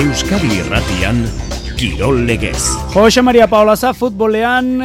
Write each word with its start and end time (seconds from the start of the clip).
Euskadi 0.00 0.48
Irratian 0.56 1.18
Kirol 1.76 2.22
Legez. 2.24 2.62
Jose 2.94 3.20
Maria 3.20 3.44
Paolaza 3.52 3.90
futbolean 3.92 4.78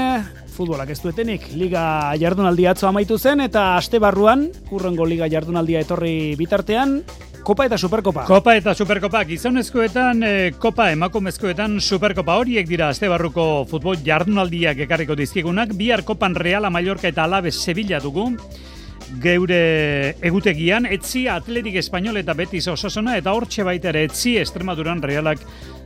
futbolak 0.57 0.89
ez 0.91 0.97
duetenik 1.00 1.45
liga 1.55 2.11
jardunaldi 2.20 2.65
atzo 2.68 2.89
amaitu 2.89 3.15
zen 3.15 3.46
eta 3.46 3.78
aste 3.78 4.01
barruan 4.04 4.50
urrengo 4.75 5.07
liga 5.07 5.29
jardunaldia 5.32 5.86
etorri 5.86 6.36
bitartean 6.36 6.97
Kopa 7.47 7.69
eta 7.69 7.78
Superkopa. 7.78 8.25
Kopa 8.25 8.55
eta 8.57 8.74
Superkopa. 8.74 9.21
Gizonezkoetan, 9.29 10.24
e, 10.25 10.51
Kopa 10.60 10.89
emakumezkoetan 10.91 11.77
Superkopa 11.79 12.39
horiek 12.41 12.68
dira 12.68 12.89
Astebarruko 12.89 13.68
futbol 13.69 14.02
jardunaldiak 14.04 14.82
ekarriko 14.83 15.16
dizkigunak. 15.16 15.75
Bihar 15.77 16.04
Kopan 16.04 16.36
Reala 16.36 16.74
Mallorca 16.74 17.07
eta 17.07 17.24
Alabe 17.29 17.54
Sevilla 17.54 18.02
dugu 18.02 18.32
geure 19.21 20.15
egutegian, 20.25 20.87
etzi 20.89 21.25
atletik 21.32 21.77
espainol 21.82 22.18
eta 22.18 22.33
betis 22.37 22.65
osasona, 22.71 23.18
eta 23.19 23.33
hortxe 23.36 23.63
baita 23.63 23.91
ere 23.91 24.05
etzi 24.09 24.36
Estremaduran 24.41 25.01
realak 25.04 25.41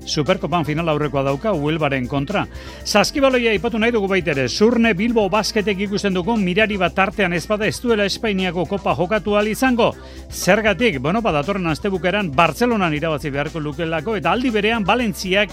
Superkopan 0.09 0.63
final 0.65 0.89
aurrekoa 0.89 1.21
dauka 1.27 1.51
Huelbaren 1.53 2.07
kontra. 2.07 2.45
Saskibaloia 2.85 3.53
ipatu 3.53 3.79
nahi 3.79 3.91
dugu 3.93 4.07
baita 4.09 4.31
ere, 4.31 4.47
Zurne 4.49 4.93
Bilbo 4.97 5.27
basketek 5.29 5.83
ikusten 5.85 6.15
dugu 6.15 6.37
mirari 6.39 6.77
bat 6.79 6.95
tartean 6.95 7.35
ezpada 7.37 7.67
ez 7.67 7.77
duela 7.81 8.07
Espainiako 8.09 8.65
kopa 8.65 8.95
jokatu 8.95 9.37
izango. 9.45 9.93
Zergatik, 10.31 10.99
bueno, 10.99 11.21
badatorren 11.21 11.67
astebukeran 11.67 12.31
Bartzelonan 12.31 12.93
irabazi 12.93 13.29
beharko 13.29 13.59
lukelako, 13.59 14.15
eta 14.15 14.31
aldi 14.31 14.49
berean 14.49 14.85
Valentziak 14.85 15.49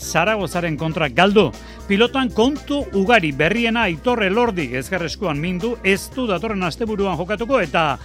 Zaragozaren 0.00 0.78
kontra 0.80 1.08
galdu. 1.08 1.50
Pilotan 1.86 2.30
kontu 2.32 2.80
ugari 2.96 3.32
berriena 3.36 3.84
aitorre 3.88 4.30
lordi 4.30 4.70
ezgarreskuan 4.80 5.38
mindu, 5.40 5.76
ez 5.84 6.08
du 6.14 6.26
datorren 6.26 6.62
asteburuan 6.64 7.18
jokatuko 7.18 7.60
eta 7.60 7.98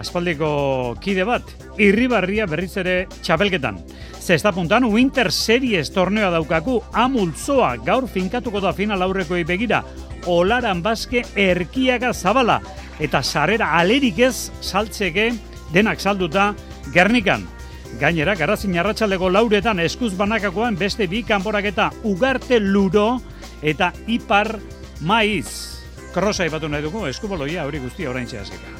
aspaldiko 0.00 0.96
kide 1.02 1.24
bat, 1.28 1.46
irribarria 1.80 2.46
berriz 2.48 2.76
ere 2.80 2.96
txapelketan. 3.20 3.80
Zesta 4.22 4.52
puntan, 4.54 4.86
Winter 4.88 5.32
Series 5.32 5.90
tornea 5.92 6.30
daukaku, 6.32 6.78
amultzoa 6.92 7.74
gaur 7.84 8.06
finkatuko 8.08 8.60
da 8.62 8.72
final 8.72 9.02
aurreko 9.02 9.40
begira, 9.46 9.82
olaran 10.26 10.82
baske 10.82 11.24
erkiaga 11.36 12.12
zabala, 12.12 12.60
eta 13.00 13.22
sarera 13.22 13.72
alerik 13.78 14.18
ez 14.18 14.50
saltzeke 14.60 15.32
denak 15.72 16.00
salduta 16.00 16.52
Gernikan. 16.94 17.51
Gainera, 18.02 18.32
garazin 18.34 18.74
arratsaleko 18.82 19.28
lauretan 19.30 19.78
eskuz 19.78 20.16
banakakoan 20.18 20.74
beste 20.74 21.06
bi 21.06 21.20
kanporaketa 21.22 21.84
ugarte 22.10 22.58
luro 22.58 23.20
eta 23.62 23.92
ipar 24.10 24.56
maiz. 25.06 25.46
Krosa 26.10 26.48
ipatu 26.48 26.66
nahi 26.66 26.82
dugu, 26.82 27.04
eskuboloia 27.06 27.62
hori 27.62 27.78
guztia 27.78 28.10
orain 28.10 28.26
txasika. 28.26 28.74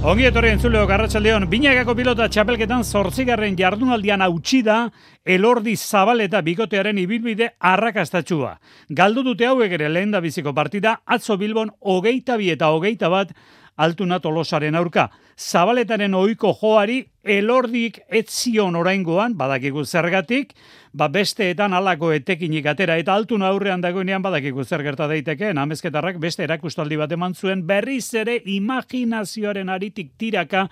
Ongi 0.00 0.24
etorri 0.24 0.54
entzuleo 0.54 0.86
garratxaldeon, 0.88 1.44
binagako 1.52 1.92
pilota 1.98 2.30
txapelketan 2.32 2.80
zortzigarren 2.80 3.60
jardunaldian 3.60 4.24
hautsi 4.24 4.62
da 4.64 4.86
elordi 5.20 5.76
zabal 5.76 6.24
eta 6.24 6.40
bikotearen 6.40 6.96
ibilbide 7.04 7.52
arrakastatxua. 7.60 8.54
Galdu 8.88 9.26
dute 9.26 9.52
hauek 9.52 9.76
ere 9.76 9.92
lehen 9.92 10.16
biziko 10.24 10.56
partida, 10.56 11.02
atzo 11.04 11.36
bilbon 11.36 11.76
hogeita 11.80 12.40
bi 12.40 12.48
eta 12.56 12.72
hogeita 12.72 13.12
bat 13.12 13.36
altuna 13.76 14.18
tolosaren 14.20 14.74
aurka. 14.76 15.10
Zabaletaren 15.40 16.12
ohiko 16.12 16.50
joari 16.52 16.98
elordik 17.24 18.02
etzion 18.12 18.74
oraingoan, 18.76 19.32
badakigu 19.40 19.86
zergatik, 19.88 20.52
ba 20.92 21.08
besteetan 21.08 21.72
alako 21.72 22.10
etekinik 22.12 22.66
atera 22.68 22.98
eta 23.00 23.14
altuna 23.16 23.48
aurrean 23.48 23.80
dagoenean 23.80 24.20
badakigu 24.20 24.64
zer 24.64 24.84
gerta 24.84 25.08
daiteke, 25.08 25.54
namezketarrak 25.56 26.18
beste 26.20 26.44
erakustaldi 26.44 26.98
bat 27.00 27.12
eman 27.16 27.32
zuen 27.34 27.64
berriz 27.66 28.12
ere 28.20 28.36
imaginazioaren 28.44 29.72
aritik 29.72 30.12
tiraka 30.18 30.66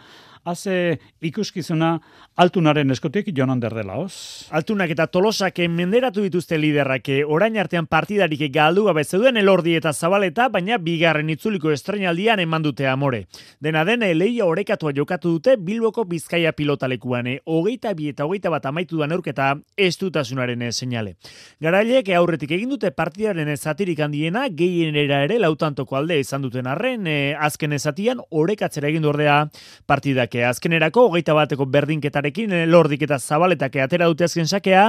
haze 0.50 0.98
ikuskizuna 1.24 1.94
altunaren 2.36 2.90
eskotik 2.94 3.30
jonan 3.36 3.60
derdela, 3.60 3.96
oz? 3.98 4.48
Altunak 4.54 4.92
eta 4.94 5.06
tolosak 5.06 5.58
menderatu 5.72 6.22
dituzte 6.26 6.58
liderrak 6.58 7.08
orain 7.26 7.56
artean 7.58 7.86
partidarik 7.86 8.44
galdu 8.52 8.84
gabe 8.86 9.04
zeuden 9.04 9.36
elordi 9.40 9.74
eta 9.78 9.92
zabaleta, 9.92 10.48
baina 10.48 10.78
bigarren 10.78 11.30
itzuliko 11.30 11.72
estrenaldian 11.72 12.40
eman 12.44 12.62
dute 12.62 12.86
amore. 12.86 13.24
Dena 13.60 13.84
den, 13.88 14.04
leia 14.18 14.46
orekatua 14.46 14.92
jokatu 14.94 15.32
dute 15.38 15.56
Bilboko 15.56 16.04
Bizkaia 16.04 16.52
pilotalekuan, 16.52 17.32
hogeita 17.46 17.94
bi 17.94 18.08
eta 18.12 18.28
hogeita 18.28 18.50
bat 18.50 18.66
amaitu 18.66 18.98
duan 18.98 19.12
eurketa 19.14 19.52
estutasunaren 19.76 20.66
seinale. 20.72 21.14
Garailek 21.62 22.10
aurretik 22.16 22.52
egin 22.56 22.72
dute 22.74 22.90
partidaren 22.94 23.50
zatirik 23.56 24.00
handiena, 24.02 24.46
gehienera 24.48 25.22
ere 25.26 25.38
lautantoko 25.42 25.98
alde 25.98 26.18
izan 26.20 26.42
duten 26.42 26.66
arren, 26.66 27.06
e, 27.06 27.34
azken 27.34 27.76
ezatian 27.76 28.22
orekatzera 28.30 28.90
egin 28.90 29.06
ordea 29.08 29.38
partidak 29.86 30.34
azkenerako 30.46 31.06
hogeita 31.08 31.34
bateko 31.36 31.66
berdinketarekin 31.66 32.52
eh, 32.52 32.66
lordik 32.66 33.02
eta 33.06 33.18
zabaletak 33.18 33.76
atera 33.82 34.06
dute 34.10 34.26
azken 34.26 34.46
sakea, 34.46 34.84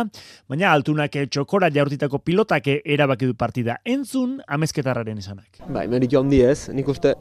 baina 0.49 0.71
altunak 0.71 1.17
txokora 1.29 1.71
jaurtitako 1.73 2.19
pilotak 2.19 2.67
erabaki 2.83 3.29
du 3.29 3.35
partida. 3.35 3.79
Entzun 3.85 4.39
amezketarraren 4.47 5.17
izanak. 5.17 5.63
Bai, 5.67 5.87
meritu 5.87 6.19
handi 6.19 6.41
ez, 6.45 6.69
nik 6.73 6.87
uste, 6.87 7.15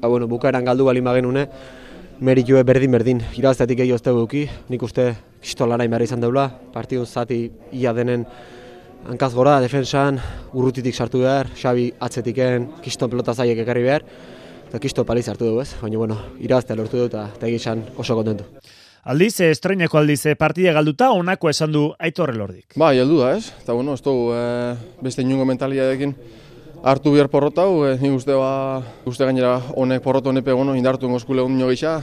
ba, 0.00 0.08
bueno, 0.08 0.28
bukaeran 0.28 0.64
galdu 0.64 0.88
bali 0.88 1.00
magenune, 1.00 1.46
meritu 2.20 2.58
berdin 2.64 2.92
berdin, 2.92 3.22
irabaztetik 3.38 3.84
egin 3.84 3.96
ozte 3.96 4.12
guki, 4.14 4.46
nik 4.68 4.82
uste 4.82 5.12
kistolara 5.42 5.84
inbara 5.84 6.04
izan 6.04 6.20
daula, 6.22 6.48
partidun 6.74 7.06
zati 7.06 7.44
ia 7.72 7.92
denen 7.92 8.26
hankaz 9.08 9.32
gora, 9.34 9.56
defensan, 9.60 10.20
urrutitik 10.54 10.94
sartu 10.94 11.24
behar, 11.24 11.50
Xabi 11.58 11.88
atzetiken, 12.00 12.68
kiston 12.84 13.10
pelota 13.10 13.34
zaiek 13.34 13.58
ekarri 13.64 13.82
behar, 13.88 14.06
eta 14.72 14.80
kisto 14.80 15.02
paliz 15.04 15.26
hartu 15.28 15.44
dugu 15.44 15.60
ez, 15.60 15.74
baina 15.82 15.98
bueno, 16.00 16.14
iraztea 16.40 16.72
lortu 16.78 16.96
du 16.96 17.04
eta 17.10 17.26
egizan 17.44 17.82
oso 18.00 18.14
kontentu. 18.16 18.46
Aldiz, 19.04 19.34
estrenako 19.44 19.98
aldiz, 19.98 20.22
partida 20.40 20.72
galduta, 20.72 21.10
onako 21.12 21.50
esan 21.50 21.74
du 21.74 21.82
aitorre 22.00 22.32
lordik. 22.32 22.72
Ba, 22.80 22.94
heldu 22.96 23.18
da 23.20 23.34
ez, 23.36 23.50
eta 23.60 23.76
bueno, 23.76 23.92
ez 23.92 24.00
dugu 24.00 24.30
e, 24.32 24.38
beste 25.04 25.20
inungo 25.20 25.44
mentaliadekin 25.50 26.14
hartu 26.88 27.12
bihar 27.12 27.28
porrota, 27.28 27.66
e, 27.68 27.98
nik 28.00 28.16
uste, 28.16 28.32
ba, 28.32 28.80
uste 29.04 29.28
gainera 29.28 29.58
honek 29.76 30.00
porroto 30.00 30.32
honepe 30.32 30.56
gono, 30.56 30.78
indartu 30.78 31.10
engozkule 31.10 31.44
hon 31.44 31.60
gisa. 31.68 31.98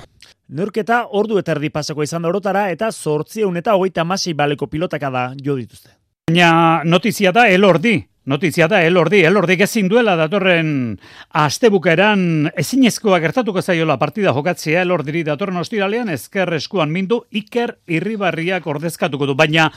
Nurketa 0.49 1.07
ordu 1.09 1.41
eta 1.41 1.55
erdi 1.57 1.71
pasako 1.73 2.05
izan 2.05 2.21
da 2.21 2.29
orotara 2.29 2.67
eta 2.69 2.91
sortzion 2.91 3.57
eta 3.57 3.73
hogeita 3.73 4.05
masi 4.05 4.35
baleko 4.37 4.67
pilotaka 4.69 5.09
da 5.09 5.25
jo 5.41 5.57
dituzte. 5.57 5.89
Baina 6.29 6.83
notizia 6.85 7.33
da 7.33 7.47
elordi, 7.49 7.97
Notizia 8.25 8.67
da, 8.67 8.81
elordi, 8.83 9.21
elordi 9.23 9.55
ezin 9.63 9.87
duela 9.87 10.17
datorren 10.19 10.97
astebukeran 11.39 12.49
ezinezkoa 12.59 13.15
gertatuko 13.23 13.61
zaiola 13.63 13.95
partida 13.97 14.33
jokatzea 14.35 14.81
elordiri 14.83 15.23
datorren 15.23 15.57
ostiralean 15.61 16.11
ezker 16.11 16.51
eskuan 16.57 16.91
mindu 16.91 17.21
Iker 17.31 17.77
Irribarriak 17.87 18.67
ordezkatuko 18.67 19.25
du. 19.25 19.37
Baina 19.39 19.69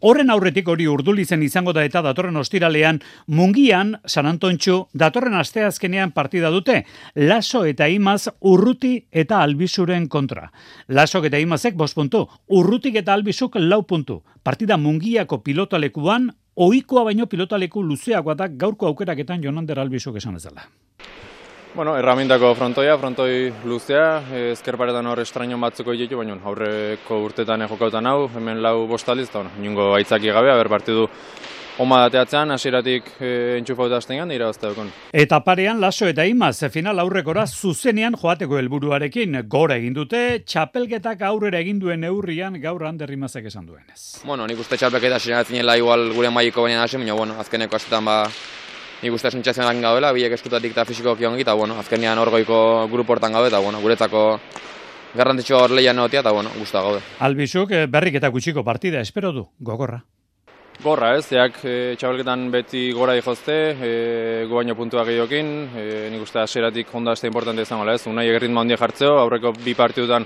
horren 0.00 0.32
aurretik 0.32 0.72
hori 0.72 0.88
urdulizen 0.88 1.44
izango 1.44 1.76
da 1.76 1.84
eta 1.84 2.00
datorren 2.00 2.40
ostiralean 2.40 3.02
mungian 3.26 3.98
San 4.06 4.26
Antontxu 4.26 4.86
datorren 4.94 5.36
asteazkenean 5.36 6.16
partida 6.16 6.48
dute 6.50 6.86
Laso 7.14 7.66
eta 7.68 7.86
Imaz 7.86 8.30
urruti 8.40 8.96
eta 9.12 9.44
albizuren 9.44 10.08
kontra. 10.08 10.48
Laso 10.88 11.20
eta 11.22 11.38
Imazek 11.38 11.76
bost 11.76 11.94
puntu, 11.94 12.26
urrutik 12.48 12.96
eta 12.96 13.12
albizuk 13.12 13.60
lau 13.60 13.82
puntu. 13.84 14.22
Partida 14.42 14.80
mungiako 14.80 15.44
pilotalekuan 15.44 16.30
ohikoa 16.60 17.04
baino 17.08 17.26
pilotaleku 17.26 17.82
luzeagoa 17.82 18.36
da 18.36 18.48
gaurko 18.48 18.86
aukeraketan 18.90 19.42
Jonander 19.42 19.80
Albizok 19.80 20.16
esan 20.20 20.36
ezala. 20.36 20.66
Bueno, 21.70 21.94
erramintako 21.96 22.50
frontoia, 22.58 22.96
frontoi 22.98 23.52
luzea, 23.64 24.06
ezkerparetan 24.50 25.06
hor 25.06 25.20
estraino 25.22 25.58
batzuko 25.62 25.94
ditu, 25.94 26.18
baina 26.18 26.34
aurreko 26.50 27.20
urtetan 27.28 27.62
jokautan 27.70 28.10
hau, 28.10 28.28
hemen 28.36 28.58
lau 28.62 28.88
bostaliz, 28.90 29.28
eta 29.28 29.38
bueno, 29.38 29.52
niongo 29.62 29.92
aitzaki 29.94 30.34
gabe, 30.34 30.50
haber 30.50 30.68
partidu 30.68 31.06
Oma 31.80 32.02
dateatzean, 32.04 32.50
hasieratik 32.52 33.06
e, 33.24 33.28
entxufauta 33.56 33.96
hasten 33.96 34.28
dukun. 34.28 34.90
Eta 35.12 35.38
parean, 35.40 35.80
laso 35.80 36.06
eta 36.06 36.26
imaz, 36.26 36.58
final 36.68 36.98
aurrekora 36.98 37.46
zuzenean 37.46 38.16
joateko 38.20 38.58
helburuarekin 38.58 39.38
gora 39.48 39.76
egin 39.76 39.94
dute, 39.94 40.42
txapelketak 40.44 41.22
aurrera 41.22 41.58
egin 41.58 41.78
duen 41.80 42.02
neurrian 42.02 42.60
gaur 42.60 42.84
handerrimazek 42.84 43.46
esan 43.46 43.64
duenez. 43.64 44.20
Bueno, 44.26 44.46
nik 44.46 44.60
uste 44.60 44.76
txapelketa 44.76 45.18
sinenatzen 45.18 45.56
igual 45.56 46.12
gure 46.12 46.28
maiko 46.28 46.68
baina 46.68 46.82
hasi, 46.82 46.98
baina 46.98 47.14
bueno, 47.14 47.40
azkeneko 47.40 47.76
asetan 47.76 48.04
ba, 48.04 48.28
nik 49.00 49.12
uste 49.16 49.30
sentxazioan 49.30 49.80
gaudela, 49.80 50.12
bilek 50.12 50.36
eskutatik 50.36 50.76
eta 50.76 50.84
fisiko 50.84 51.16
kiongi, 51.16 51.48
eta 51.48 51.54
bueno, 51.54 51.80
azkenean 51.80 52.18
orgoiko 52.18 52.88
gruportan 52.92 53.32
gaude, 53.32 53.48
eta 53.48 53.58
bueno, 53.58 53.80
guretzako 53.80 54.38
garrantzitsua 55.16 55.64
hor 55.64 55.78
lehian 55.80 55.96
neotia, 55.96 56.20
eta 56.20 56.30
bueno, 56.30 56.52
guztua 56.58 56.82
gaude. 56.82 57.04
Albizuk, 57.20 57.72
eh, 57.72 57.86
berrik 57.88 58.20
eta 58.20 58.28
gutxiko 58.28 58.62
partida, 58.64 59.00
espero 59.00 59.32
du, 59.32 59.48
gogorra. 59.58 60.04
Gorra 60.80 61.10
ez, 61.18 61.26
zeak 61.28 61.58
e, 61.68 61.72
txabelketan 62.00 62.46
beti 62.52 62.86
gora 62.96 63.12
dihozte, 63.12 63.56
e, 63.76 63.90
gu 64.48 64.56
baino 64.56 64.72
puntua 64.78 65.04
gehiokin, 65.04 65.50
e, 65.76 65.84
nik 66.08 66.24
uste 66.24 66.40
aseratik 66.40 66.88
honda 66.96 67.12
da 67.12 67.28
importante 67.28 67.62
izango 67.62 67.84
ez, 67.92 68.06
unai 68.06 68.26
egerritma 68.30 68.62
handia 68.62 68.78
jartzeo, 68.80 69.18
aurreko 69.20 69.52
bi 69.64 69.74
partidutan 69.74 70.24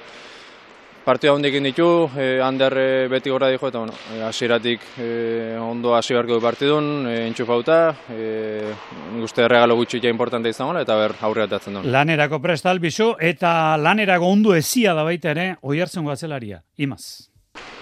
partida 1.04 1.34
hondikin 1.34 1.66
ditu, 1.68 2.08
e, 2.16 2.40
Ander 2.40 2.78
e, 2.78 3.08
beti 3.08 3.30
gora 3.30 3.50
diho, 3.50 3.68
eta 3.68 3.82
bueno, 3.82 3.92
e, 4.14 4.22
aseratik 4.22 4.80
e, 4.96 5.56
ondo 5.60 5.96
hasi 5.96 6.14
beharko 6.14 6.38
du 6.38 6.40
partidun, 6.40 6.88
e, 7.10 7.26
entxufauta, 7.26 7.78
e, 8.14 8.72
nik 9.12 9.26
uste 9.26 9.48
regalo 9.48 9.76
gutxi 9.76 10.00
ja 10.00 10.08
importante 10.08 10.48
izango 10.54 10.78
eta 10.78 10.96
ber 10.96 11.18
aurre 11.20 11.44
atatzen 11.44 11.80
du. 11.80 11.86
Lanerako 11.90 12.40
presta 12.40 12.70
albizu, 12.70 13.16
eta 13.18 13.76
lanerako 13.76 14.30
ondo 14.38 14.54
ezia 14.54 14.94
da 14.94 15.02
baita 15.02 15.34
ere, 15.34 15.54
oi 15.62 15.80
hartzen 15.82 16.06
goazelaria, 16.06 16.62
imaz. 16.78 17.28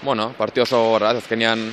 Bueno, 0.02 0.32
partio 0.36 0.64
oso 0.64 0.80
gogorra, 0.82 1.12
ez 1.12 1.22
azkenean 1.22 1.68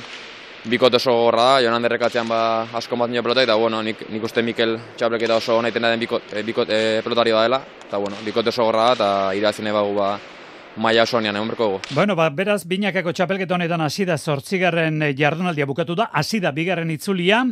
bikote 0.64 0.96
oso 0.96 1.12
gogorra 1.12 1.44
da, 1.44 1.60
joan 1.64 1.78
handerrekatzean 1.78 2.28
ba, 2.28 2.40
asko 2.76 2.96
bat 3.00 3.10
nio 3.10 3.22
pelota, 3.22 3.44
eta 3.46 3.56
bueno, 3.56 3.82
nik, 3.82 4.02
nik 4.10 4.24
uste 4.24 4.42
Mikel 4.42 4.76
txapleketa 4.96 5.38
oso 5.40 5.60
nahi 5.62 5.72
den 5.72 6.00
bikot, 6.00 6.34
e, 6.34 6.42
bikot, 6.42 6.68
e, 6.68 7.00
pelotario 7.04 7.36
da 7.36 7.42
dela, 7.42 7.62
eta 7.86 7.98
bueno, 7.98 8.16
bikote 8.24 8.48
oso 8.48 8.62
gogorra 8.62 8.90
da, 8.90 8.92
eta 8.94 9.08
irazine 9.38 9.72
bagu 9.72 9.94
ba, 9.94 10.18
maia 10.76 11.02
oso 11.02 11.20
nian, 11.20 11.36
egon 11.36 11.48
berko 11.48 11.80
Bueno, 11.94 12.14
ba, 12.16 12.28
beraz, 12.30 12.64
binakako 12.68 13.12
txapelketa 13.12 13.54
honetan 13.54 13.80
hasi 13.80 14.04
da 14.04 14.18
zortzigarren 14.18 15.02
eh, 15.02 15.14
jardunaldia 15.16 15.66
bukatu 15.66 15.96
da, 15.96 16.10
hasi 16.12 16.40
da 16.40 16.52
bigarren 16.52 16.90
itzulia. 16.90 17.42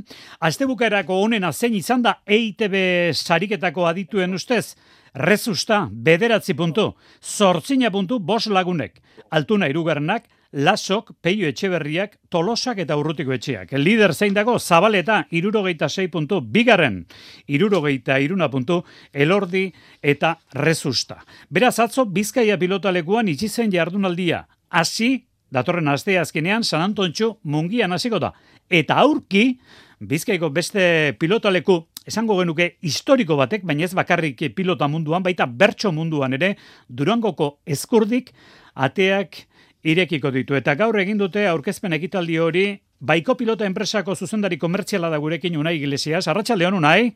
Azte 0.40 0.66
bukaerako 0.66 1.22
honen 1.22 1.48
zein 1.52 1.74
izan 1.74 2.02
da 2.02 2.18
EITB 2.26 3.12
sariketako 3.14 3.86
adituen 3.86 4.34
ustez, 4.34 4.76
rezusta, 5.14 5.86
bederatzi 5.90 6.54
puntu, 6.54 6.92
zortzina 7.22 7.90
puntu, 7.90 8.18
bos 8.18 8.46
lagunek, 8.46 9.00
altuna 9.30 9.68
irugarrenak, 9.68 10.24
Lasok, 10.52 11.12
Peio 11.20 11.44
Etxeberriak, 11.48 12.14
Tolosak 12.32 12.78
eta 12.80 12.96
Urrutiko 12.96 13.34
Etxeak. 13.34 13.74
Lider 13.76 14.14
zein 14.14 14.32
dago, 14.32 14.54
Zabaleta, 14.58 15.26
irurogeita 15.30 15.90
sei 15.92 16.08
puntu, 16.08 16.40
bigarren, 16.40 17.02
irurogeita 17.46 18.16
iruna 18.24 18.48
puntu, 18.48 18.82
Elordi 19.12 19.66
eta 20.00 20.38
Rezusta. 20.56 21.18
Beraz, 21.50 21.78
atzo, 21.84 22.06
Bizkaia 22.06 22.56
pilotalekuan 22.56 23.28
itxizen 23.28 23.70
jardunaldia. 23.70 24.46
Hasi, 24.70 25.26
datorren 25.52 25.88
aste 25.92 26.16
azkenean, 26.18 26.64
San 26.64 26.80
Antontxu 26.80 27.34
mungian 27.44 27.92
hasiko 27.92 28.18
da. 28.18 28.32
Eta 28.70 28.96
aurki, 29.04 29.58
Bizkaiko 30.00 30.48
beste 30.54 31.12
pilotaleku, 31.20 31.82
esango 32.08 32.38
genuke 32.40 32.78
historiko 32.80 33.36
batek, 33.36 33.68
baina 33.68 33.84
ez 33.84 33.92
bakarrik 33.92 34.46
pilota 34.56 34.88
munduan, 34.88 35.22
baita 35.22 35.44
bertso 35.44 35.92
munduan 35.92 36.32
ere, 36.32 36.54
Durangoko 36.88 37.58
eskurdik, 37.66 38.32
ateak, 38.74 39.44
irekiko 39.92 40.32
ditu. 40.34 40.56
Eta 40.58 40.74
gaur 40.78 40.98
egin 41.00 41.18
dute 41.20 41.46
aurkezpen 41.48 41.96
ekitaldi 41.96 42.38
hori, 42.42 42.66
baiko 43.00 43.36
pilota 43.38 43.66
enpresako 43.68 44.14
zuzendari 44.14 44.58
komertziala 44.58 45.10
da 45.10 45.20
gurekin 45.22 45.56
unai 45.56 45.76
iglesias. 45.78 46.28
Arratxaldeon 46.28 46.76
unai? 46.78 47.14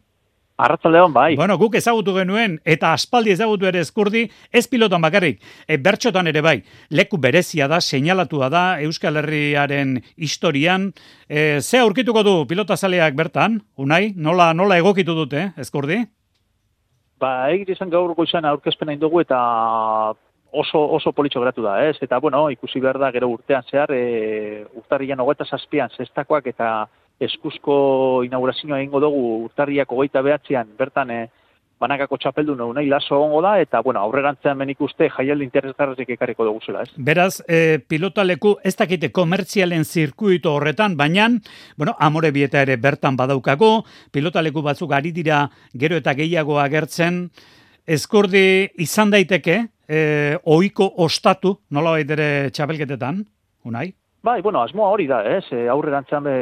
Arratxaldeon, 0.63 1.13
bai. 1.13 1.35
Bueno, 1.37 1.57
guk 1.59 1.75
ezagutu 1.79 2.13
genuen, 2.15 2.59
eta 2.69 2.93
aspaldi 2.93 3.33
ezagutu 3.33 3.67
ere 3.67 3.81
eskurdi, 3.83 4.27
ez 4.53 4.67
pilotan 4.71 5.03
bakarrik, 5.03 5.41
e, 5.67 5.79
bertxotan 5.81 6.29
ere 6.29 6.43
bai, 6.45 6.59
leku 6.93 7.19
berezia 7.19 7.67
da, 7.73 7.81
seinalatua 7.81 8.51
da, 8.53 8.65
Euskal 8.85 9.17
Herriaren 9.23 9.97
historian, 10.17 10.91
e, 11.27 11.61
ze 11.61 11.81
aurkituko 11.81 12.23
du 12.23 12.35
pilota 12.47 12.77
zaleak 12.77 13.17
bertan, 13.17 13.63
unai, 13.77 14.13
nola, 14.15 14.53
nola 14.55 14.77
egokitu 14.79 15.17
dute, 15.17 15.49
eskurdi? 15.57 16.03
Ba, 17.19 17.49
egit 17.55 17.73
izan 17.73 17.91
gaur 17.91 18.13
goizan 18.15 18.45
aurkezpen 18.45 18.93
hain 18.93 19.01
dugu, 19.01 19.25
eta 19.25 19.41
oso, 20.53 20.79
oso 20.79 21.13
politxo 21.13 21.41
geratu 21.41 21.65
da, 21.65 21.79
ez? 21.89 21.97
Eta, 22.05 22.19
bueno, 22.21 22.49
ikusi 22.53 22.81
behar 22.81 23.01
da, 23.01 23.11
gero 23.13 23.29
urtean 23.33 23.65
zehar, 23.71 23.93
e, 23.97 24.65
urtarrian 24.79 25.21
hogeita 25.21 25.49
zazpian 25.49 25.93
zestakoak 25.97 26.47
eta 26.53 26.73
eskuzko 27.23 28.23
inaugurazioa 28.27 28.81
egingo 28.81 29.01
dugu 29.01 29.23
urtarriak 29.47 29.91
hogeita 29.93 30.23
behatzean, 30.23 30.75
bertan, 30.79 31.11
e, 31.11 31.23
banakako 31.83 32.19
txapeldu 32.21 32.55
nahi 32.59 32.77
nahi 32.77 32.91
laso 32.91 33.19
ongo 33.19 33.41
da, 33.43 33.57
eta, 33.63 33.81
bueno, 33.83 34.03
aurrerantzean 34.07 34.59
menik 34.59 34.81
uste 34.85 35.09
jaialdi 35.11 35.49
interesgarrezik 35.49 36.13
ekarriko 36.15 36.47
dugu 36.47 36.61
zela, 36.67 36.85
ez? 36.85 36.93
Beraz, 36.97 37.41
e, 37.49 37.81
pilotaleku 37.89 38.57
ez 38.63 38.75
dakite 38.79 39.11
komertzialen 39.15 39.85
zirkuito 39.85 40.55
horretan, 40.55 40.97
baina, 41.01 41.31
bueno, 41.77 41.97
amore 41.99 42.31
bieta 42.31 42.63
ere 42.63 42.77
bertan 42.77 43.19
badaukago, 43.19 43.73
pilotaleku 44.13 44.63
batzuk 44.63 44.95
ari 44.95 45.15
dira 45.17 45.49
gero 45.75 45.99
eta 45.99 46.15
gehiago 46.19 46.61
agertzen, 46.63 47.25
eskurdi 47.87 48.71
izan 48.83 49.11
daiteke, 49.11 49.59
e, 49.89 50.39
oiko 50.45 50.89
ostatu, 51.05 51.57
nola 51.71 51.99
ere 52.01 52.51
txapelketetan, 52.51 53.25
unai? 53.65 53.91
Bai, 54.23 54.41
bueno, 54.41 54.61
asmoa 54.63 54.89
hori 54.95 55.09
da, 55.11 55.23
ez? 55.27 55.45
E, 55.51 55.67
aurrerantzean 55.69 56.23
be, 56.23 56.35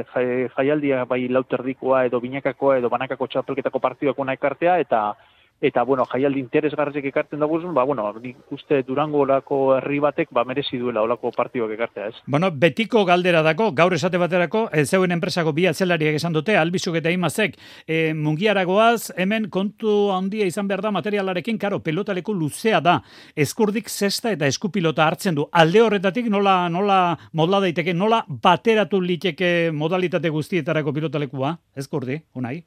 jaialdia 0.56 1.06
bai 1.08 1.22
lauterdikoa 1.32 2.04
edo 2.10 2.20
binakakoa 2.20 2.76
edo 2.76 2.90
banakako 2.92 3.26
txapelketako 3.26 3.80
partioak 3.80 4.18
ona 4.20 4.36
ekartea, 4.36 4.76
eta 4.84 5.14
eta 5.60 5.82
bueno, 5.84 6.06
jaialdi 6.08 6.40
interesgarrezek 6.40 7.04
ekartzen 7.10 7.40
dugu, 7.40 7.60
ba 7.74 7.84
bueno, 7.84 8.12
nik 8.22 8.36
uste 8.50 8.82
Durango 8.82 9.20
olako 9.26 9.76
herri 9.76 9.98
batek 10.00 10.30
ba 10.32 10.44
merezi 10.44 10.78
duela 10.78 11.02
olako 11.02 11.30
partioak 11.36 11.74
ekartea, 11.76 12.06
ez. 12.08 12.14
Bueno, 12.26 12.50
betiko 12.50 13.04
galdera 13.04 13.42
dako, 13.42 13.70
gaur 13.72 13.94
esate 13.94 14.18
baterako, 14.18 14.68
ez 14.72 14.88
zeuen 14.88 15.12
enpresako 15.12 15.52
bi 15.52 15.66
atzelariak 15.66 16.16
esan 16.16 16.32
dute, 16.32 16.56
albizuk 16.56 16.96
eta 16.96 17.12
imazek, 17.12 17.58
e, 17.86 18.14
mungiaragoaz, 18.14 19.12
hemen 19.16 19.50
kontu 19.50 20.10
handia 20.14 20.48
izan 20.48 20.68
behar 20.68 20.82
da 20.82 20.94
materialarekin, 20.96 21.58
karo, 21.58 21.80
pelotaleku 21.84 22.34
luzea 22.34 22.80
da, 22.80 23.00
eskurdik 23.36 23.90
zesta 23.90 24.32
eta 24.32 24.48
eskupilota 24.48 25.06
hartzen 25.06 25.36
du. 25.36 25.48
Alde 25.52 25.84
horretatik 25.84 26.30
nola, 26.32 26.68
nola 26.72 27.00
modla 27.32 27.60
daiteke, 27.60 27.94
nola 27.94 28.24
bateratu 28.28 29.00
liteke 29.00 29.70
modalitate 29.74 30.32
guztietarako 30.32 30.92
pilotalekua, 30.96 31.56
eskurdi, 31.76 32.22
unai? 32.34 32.60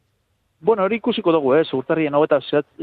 Bueno, 0.63 0.85
hori 0.85 1.01
ikusiko 1.01 1.33
dugu, 1.35 1.57
eh, 1.57 1.65
urtarrien 1.75 2.15
hau 2.15 2.21
eta 2.23 2.37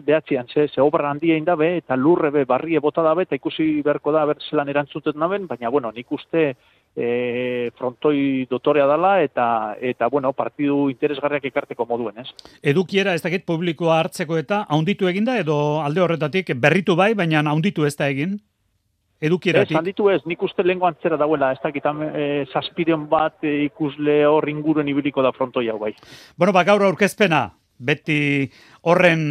behatzean, 0.05 0.47
ze, 0.53 0.67
ze 0.69 0.83
obra 0.83 1.09
handia 1.11 1.37
indabe, 1.39 1.79
eta 1.79 1.97
lurre 1.97 2.29
be, 2.31 2.45
barrie 2.45 2.79
bota 2.79 3.01
dabe, 3.01 3.23
eta 3.23 3.35
ikusi 3.35 3.81
beharko 3.81 4.13
da, 4.13 4.27
zelan 4.51 4.69
erantzuten 4.69 5.17
naben, 5.17 5.47
baina, 5.49 5.71
bueno, 5.71 5.91
nik 5.91 6.13
uste 6.13 6.43
e, 6.95 7.71
frontoi 7.79 8.45
dotorea 8.51 8.85
dala, 8.85 9.23
eta, 9.23 9.77
eta, 9.81 10.11
bueno, 10.13 10.35
partidu 10.37 10.91
interesgarriak 10.91 11.47
ikarteko 11.49 11.87
moduen, 11.89 12.19
ez? 12.21 12.29
Edukiera, 12.61 13.15
ez 13.15 13.23
dakit, 13.25 13.47
publikoa 13.49 13.97
hartzeko 14.03 14.37
eta 14.37 14.67
haunditu 14.69 15.09
eginda, 15.09 15.39
edo 15.41 15.81
alde 15.81 16.05
horretatik 16.05 16.53
berritu 16.61 16.99
bai, 17.01 17.15
baina 17.15 17.41
haunditu 17.49 17.89
ez 17.89 17.95
da 17.97 18.11
egin? 18.13 18.37
Edukieratik? 19.21 19.73
Ez, 19.73 19.79
handitu 19.79 20.11
ez, 20.13 20.21
nik 20.29 20.43
uste 20.45 20.65
lehenko 20.65 20.89
antzera 20.89 21.17
dauela, 21.21 21.53
ez 21.53 21.61
dakit, 21.65 21.89
e, 22.13 22.29
saspiren 22.53 23.09
bat 23.09 23.41
e, 23.41 23.57
ikusle 23.71 24.21
hor 24.29 24.49
inguruen 24.53 24.89
ibiliko 24.89 25.25
da 25.25 25.33
frontoi 25.33 25.67
hau 25.73 25.79
bai. 25.81 25.95
Bueno, 26.37 26.53
ba, 26.53 26.65
gaur 26.69 26.85
aurkezpena, 26.85 27.47
beti 27.81 28.51
horren 28.87 29.23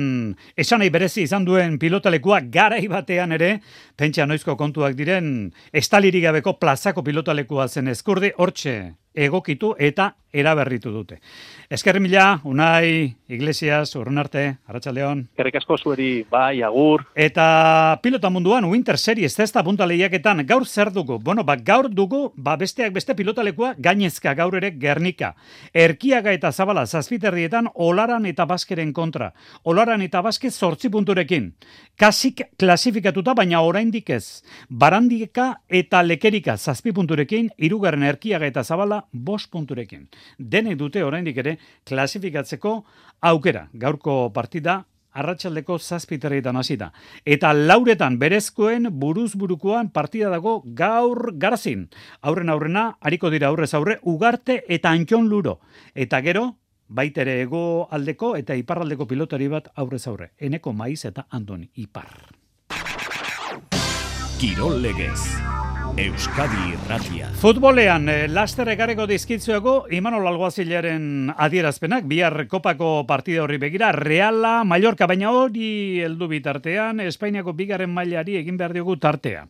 esanai 0.59 0.89
berezi 0.93 1.23
izan 1.27 1.45
duen 1.45 1.77
pilotalekua 1.79 2.41
garai 2.51 2.87
batean 2.91 3.31
ere, 3.37 3.59
pentsa 3.95 4.25
noizko 4.25 4.57
kontuak 4.57 4.97
diren, 4.97 5.51
estalirik 5.73 6.25
gabeko 6.25 6.57
plazako 6.59 7.05
pilotalekua 7.05 7.69
zen 7.69 7.93
eskurdi, 7.93 8.33
hortxe 8.37 8.75
egokitu 9.19 9.73
eta 9.79 10.13
eraberritu 10.31 10.91
dute. 10.91 11.19
Esker 11.69 11.99
mila, 11.99 12.41
Unai, 12.43 13.15
Iglesias, 13.27 13.95
Urrun 13.95 14.17
arte, 14.17 14.57
Arratxaldeon. 14.67 15.27
Kerrik 15.37 15.59
asko 15.59 15.77
zueri, 15.77 16.23
bai, 16.29 16.63
agur. 16.65 17.03
Eta 17.13 17.99
pilota 18.01 18.31
munduan, 18.33 18.65
Winter 18.65 18.97
Series, 18.97 19.35
da 19.37 19.63
punta 19.63 19.85
lehiaketan, 19.85 20.45
gaur 20.47 20.65
zer 20.65 20.91
dugu? 20.91 21.19
Bueno, 21.19 21.43
ba, 21.43 21.55
gaur 21.55 21.89
dugu, 21.89 22.31
ba, 22.35 22.55
besteak 22.57 22.93
beste 22.93 23.15
pilotalekua, 23.15 23.75
gainezka 23.77 24.33
gaur 24.33 24.55
ere 24.57 24.71
Gernika. 24.81 25.35
Erkiaga 25.73 26.33
eta 26.33 26.51
Zabala, 26.51 26.85
zazpiterrietan, 26.85 27.69
olaran 27.75 28.25
eta 28.25 28.45
baskeren 28.45 28.93
kontra. 28.93 29.33
Olaran 29.63 30.01
eta 30.01 30.21
baske 30.21 30.49
sortzi 30.49 30.89
punturekin. 30.89 31.53
Kasik 31.99 32.41
klasifikatuta, 32.57 33.33
baina 33.33 33.61
oraindik 33.61 34.09
ez. 34.09 34.41
Barandika 34.69 35.61
eta 35.69 36.01
lekerika 36.01 36.57
zazpi 36.57 36.91
punturekin, 36.91 37.51
irugarren 37.57 38.03
erkiaga 38.03 38.47
eta 38.49 38.63
Zabala, 38.63 39.03
bos 39.11 39.45
punturekin. 39.47 40.07
Dene 40.37 40.75
dute 40.75 41.03
oraindik 41.03 41.37
ere 41.37 41.57
klasifikatzeko 41.85 42.75
aukera. 43.21 43.67
Gaurko 43.73 44.31
partida 44.33 44.83
arratsaldeko 45.19 45.77
zazpiterrietan 45.79 46.57
hasita. 46.57 46.91
Eta 47.25 47.51
lauretan 47.53 48.19
berezkoen 48.19 48.89
buruz 49.01 49.33
burukoan 49.35 49.89
partida 49.89 50.29
dago 50.29 50.61
gaur 50.65 51.33
garazin. 51.35 51.89
Aurren 52.21 52.49
aurrena, 52.49 52.97
hariko 53.01 53.29
dira 53.29 53.49
aurrez 53.49 53.73
aurre, 53.73 53.99
ugarte 54.03 54.63
eta 54.67 54.91
antxon 54.91 55.29
luro. 55.29 55.59
Eta 55.95 56.21
gero, 56.21 56.55
baitere 56.87 57.39
ego 57.41 57.87
aldeko 57.91 58.35
eta 58.37 58.57
iparraldeko 58.57 59.07
pilotari 59.07 59.47
bat 59.47 59.71
aurrez 59.75 60.05
aurre. 60.07 60.31
Eneko 60.37 60.73
maiz 60.73 61.03
eta 61.05 61.27
andoni 61.29 61.69
ipar. 61.75 62.09
Kirol 64.39 64.81
legez. 64.81 65.58
Euskadi 65.99 66.69
Irratia. 66.71 67.27
Futbolean, 67.35 68.07
eh, 68.07 68.27
laster 68.31 68.69
egarreko 68.71 69.03
dizkitzueko, 69.03 69.73
Imanol 69.91 70.29
Alguazilaren 70.29 71.33
adierazpenak, 71.35 72.05
bihar 72.07 72.45
kopako 72.47 73.03
partide 73.07 73.41
horri 73.43 73.57
begira, 73.59 73.91
Reala, 73.91 74.63
Mallorca, 74.63 75.07
baina 75.11 75.33
hori 75.35 75.99
heldu 75.99 76.29
bitartean, 76.31 77.01
Espainiako 77.03 77.51
bigarren 77.51 77.91
mailari 77.91 78.37
egin 78.39 78.55
behar 78.55 78.77
diogu 78.77 78.95
tartea. 78.95 79.43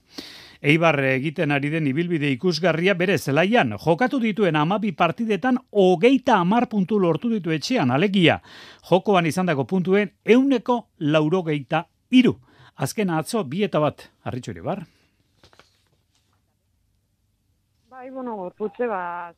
Eibar 0.60 0.98
egiten 1.12 1.52
ari 1.52 1.70
den 1.70 1.86
ibilbide 1.88 2.32
ikusgarria 2.34 2.96
bere 2.98 3.20
zelaian, 3.20 3.78
jokatu 3.78 4.18
dituen 4.20 4.56
amabi 4.56 4.92
partidetan 4.92 5.60
hogeita 5.70 6.40
amar 6.42 6.66
puntu 6.68 6.98
lortu 6.98 7.30
ditu 7.30 7.52
etxean, 7.52 7.92
alegia. 7.92 8.42
Jokoan 8.90 9.30
izandako 9.30 9.68
puntuen 9.68 10.16
euneko 10.26 10.88
laurogeita 10.98 11.86
iru. 12.10 12.40
Azken 12.76 13.12
atzo, 13.12 13.44
bi 13.44 13.68
eta 13.70 13.80
bat, 13.80 14.10
harritxuri 14.26 14.66
bar. 14.66 14.88
Bai, 18.00 18.10
bueno, 18.12 18.34
gorputze, 18.38 18.86
ba, 18.88 19.36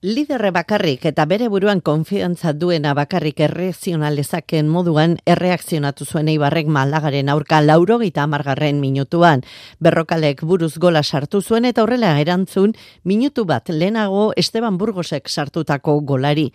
Liderre 0.00 0.48
bakarrik 0.48 1.02
eta 1.04 1.26
bere 1.28 1.50
buruan 1.52 1.82
konfiantza 1.84 2.54
duena 2.56 2.94
bakarrik 2.96 3.42
erreakzionalezaken 3.44 4.64
moduan 4.72 5.18
erreakzionatu 5.28 6.06
zuen 6.08 6.30
eibarrek 6.32 6.70
maldagaren 6.72 7.28
aurka 7.28 7.58
laurogeita 7.60 8.22
amargarren 8.24 8.78
minutuan. 8.80 9.42
Berrokalek 9.78 10.40
buruz 10.40 10.78
gola 10.80 11.02
sartu 11.02 11.42
zuen 11.42 11.66
eta 11.68 11.82
horrela 11.82 12.14
erantzun 12.18 12.72
minutu 13.04 13.44
bat 13.44 13.68
lehenago 13.68 14.32
Esteban 14.40 14.78
Burgosek 14.78 15.28
sartutako 15.28 15.98
golari. 16.00 16.46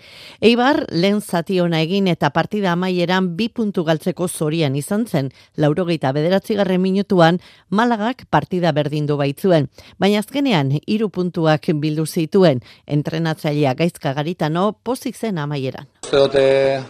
Eibar 0.41 0.87
lehen 0.89 1.21
zati 1.21 1.59
ona 1.61 1.83
egin 1.85 2.07
eta 2.07 2.31
partida 2.33 2.71
amaieran 2.73 3.35
bi 3.37 3.49
puntu 3.49 3.83
galtzeko 3.83 4.27
zorian 4.27 4.75
izan 4.75 5.05
zen 5.05 5.29
laurogeita 5.55 6.15
bederatzigarren 6.17 6.81
minutuan 6.81 7.37
malagak 7.69 8.25
partida 8.25 8.71
berdindu 8.71 9.21
baitzuen. 9.21 9.69
Baina 9.99 10.25
azkenean 10.25 10.79
hiru 10.87 11.11
puntuak 11.11 11.69
bildu 11.75 12.07
zituen 12.07 12.65
entrena 12.87 13.34
entrenatzailea 13.35 13.73
gaizka 13.75 14.13
garitano 14.13 14.77
pozik 14.83 15.15
zen 15.15 15.37
amaieran. 15.37 15.87
Uste 16.03 16.17
dute 16.17 16.81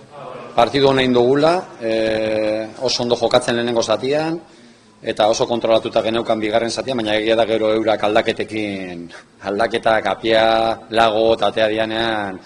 partidu 0.55 0.89
honein 0.89 1.13
dugula, 1.13 1.77
e, 1.81 2.67
oso 2.81 3.03
ondo 3.03 3.15
jokatzen 3.15 3.55
lehenengo 3.55 3.81
zatian, 3.81 4.39
eta 5.01 5.27
oso 5.27 5.47
kontrolatuta 5.47 6.01
geneukan 6.01 6.39
bigarren 6.39 6.71
zatian, 6.71 6.97
baina 6.97 7.15
egia 7.15 7.35
da 7.35 7.45
gero 7.45 7.73
eurak 7.73 8.03
aldaketekin, 8.03 9.09
aldaketak 9.43 10.05
apia, 10.05 10.79
lago 10.89 11.33
eta 11.33 11.47
atea 11.47 11.67
dianean, 11.67 12.39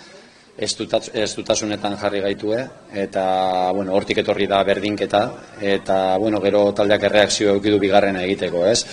ez, 0.58 1.36
dutasunetan 1.36 1.96
jarri 1.98 2.20
gaitue, 2.22 2.66
eta 2.94 3.72
bueno, 3.72 3.94
hortik 3.94 4.18
etorri 4.18 4.48
da 4.48 4.64
berdinketa, 4.64 5.22
eta 5.62 6.18
bueno, 6.18 6.42
gero 6.42 6.72
taldeak 6.74 7.04
erreakzio 7.04 7.54
eukidu 7.54 7.80
bigarrena 7.80 8.24
egiteko, 8.24 8.66
ez? 8.66 8.84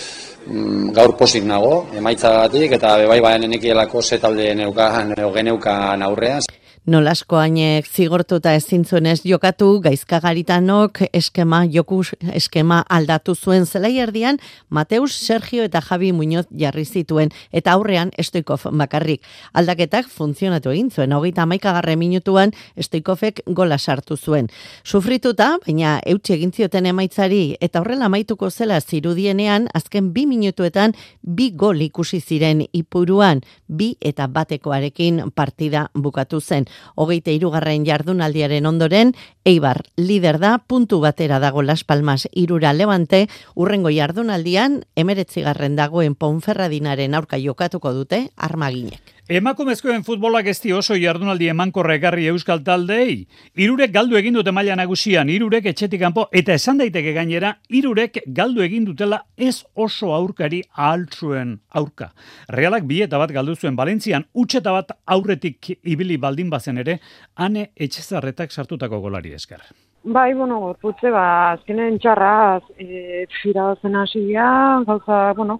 Mm, 0.45 0.93
gaur 0.95 1.15
posik 1.19 1.43
nago, 1.43 1.87
emaitzagatik 1.97 2.77
eta 2.77 2.93
bebai 3.01 3.17
baen 3.23 3.47
enekielako 3.49 4.01
ze 4.01 4.19
talde 4.21 4.53
neukan, 4.55 5.15
geneukan 5.35 6.03
aurrean. 6.03 6.45
Nolasko 6.87 7.35
hainek 7.35 7.83
zigortuta 7.83 8.53
ezin 8.55 8.85
zuenez 8.87 9.17
jokatu, 9.27 9.81
gaizkagaritanok 9.83 11.01
eskema, 11.17 11.65
joku 11.67 11.97
eskema 12.31 12.77
aldatu 12.87 13.33
zuen 13.35 13.65
zelai 13.65 13.97
erdian, 13.99 14.37
Mateus, 14.69 15.11
Sergio 15.11 15.65
eta 15.67 15.81
Javi 15.83 16.13
Muñoz 16.15 16.45
jarri 16.61 16.85
zituen, 16.85 17.33
eta 17.51 17.73
aurrean 17.73 18.13
Estoikov 18.17 18.63
bakarrik. 18.71 19.19
Aldaketak 19.51 20.07
funtzionatu 20.07 20.71
egin 20.71 20.87
zuen, 20.89 21.11
hogeita 21.11 21.45
maikagarre 21.45 21.97
minutuan 21.99 22.53
Estoikovek 22.77 23.43
gola 23.47 23.77
sartu 23.77 24.15
zuen. 24.15 24.47
Sufrituta, 24.85 25.57
baina 25.67 25.97
eutxe 26.05 26.37
egin 26.37 26.55
zioten 26.55 26.87
emaitzari, 26.87 27.57
eta 27.59 27.83
horrela 27.83 28.07
maituko 28.07 28.47
zela 28.49 28.79
zirudienean, 28.79 29.67
azken 29.73 30.13
bi 30.13 30.23
minutuetan 30.25 30.95
bi 31.21 31.51
gol 31.51 31.83
ikusi 31.83 32.21
ziren 32.21 32.63
ipuruan, 32.71 33.43
bi 33.67 33.97
eta 33.99 34.31
batekoarekin 34.31 35.25
partida 35.35 35.89
bukatu 35.93 36.39
zen 36.39 36.63
hogeita 36.95 37.31
irugarren 37.31 37.85
jardunaldiaren 37.85 38.65
ondoren, 38.65 39.15
Eibar 39.45 39.83
lider 39.95 40.39
da, 40.39 40.57
puntu 40.59 40.99
batera 40.99 41.39
dago 41.39 41.61
Las 41.63 41.83
Palmas 41.83 42.27
irura 42.31 42.73
levante, 42.73 43.27
urrengo 43.55 43.89
jardunaldian, 43.89 44.83
emeretzigarren 44.95 45.75
dagoen 45.75 46.15
Ponferradinaren 46.15 47.15
aurka 47.15 47.39
jokatuko 47.39 47.93
dute, 47.93 48.29
armaginek. 48.35 49.16
Emakumezkoen 49.27 50.05
futbolak 50.07 50.45
ez 50.47 50.61
oso 50.71 50.95
jardunaldi 50.95 51.49
emankorra 51.51 51.97
egarri 51.97 52.29
euskal 52.31 52.61
taldei. 52.63 53.25
Irurek 53.59 53.91
galdu 53.91 54.15
egin 54.15 54.37
dute 54.37 54.53
maila 54.55 54.77
nagusian, 54.79 55.27
irurek 55.27 55.65
etxetik 55.67 55.99
kanpo 55.99 56.29
eta 56.31 56.53
esan 56.53 56.77
daiteke 56.79 57.11
gainera, 57.11 57.57
irurek 57.67 58.21
galdu 58.27 58.63
egin 58.63 58.85
dutela 58.85 59.19
ez 59.35 59.65
oso 59.75 60.13
aurkari 60.15 60.61
ahaltzuen 60.71 61.57
aurka. 61.75 62.13
Realak 62.47 62.87
bi 62.87 63.01
eta 63.03 63.19
bat 63.19 63.35
galdu 63.35 63.57
zuen 63.57 63.75
Valentzian, 63.75 64.23
utxeta 64.33 64.71
bat 64.71 64.95
aurretik 65.05 65.73
ibili 65.83 66.15
baldin 66.15 66.49
bazen 66.49 66.77
ere, 66.77 67.01
ane 67.35 67.71
etxezarretak 67.75 68.55
sartutako 68.55 69.01
golari 69.01 69.35
esker. 69.35 69.59
Bai, 70.05 70.33
bueno, 70.39 70.61
gorputze, 70.61 71.11
ba, 71.11 71.51
azkenen 71.57 71.99
txarra, 71.99 72.61
e, 72.79 73.25
fira 73.41 73.73
hasia, 73.75 74.83
gauza, 74.87 75.33
bueno, 75.33 75.59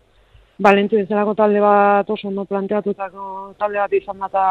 Balentu 0.58 0.98
bezalako 0.98 1.36
talde 1.38 1.60
bat 1.62 2.10
oso 2.10 2.28
ondo 2.32 2.44
planteatutako 2.50 3.54
talde 3.60 3.78
bat 3.78 3.94
izan 3.94 4.24
da 4.34 4.46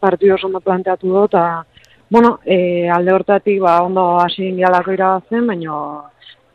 partidu 0.00 0.34
oso 0.34 0.50
ondo 0.50 0.60
planteatu 0.60 1.08
dut, 1.08 1.32
eta 1.32 1.64
bueno, 2.10 2.38
e, 2.44 2.88
alde 2.92 3.12
hortatik 3.12 3.62
ba, 3.62 3.80
ondo 3.82 4.04
hasi 4.20 4.50
indialako 4.50 4.92
irabazten, 4.92 5.46
baina 5.46 5.78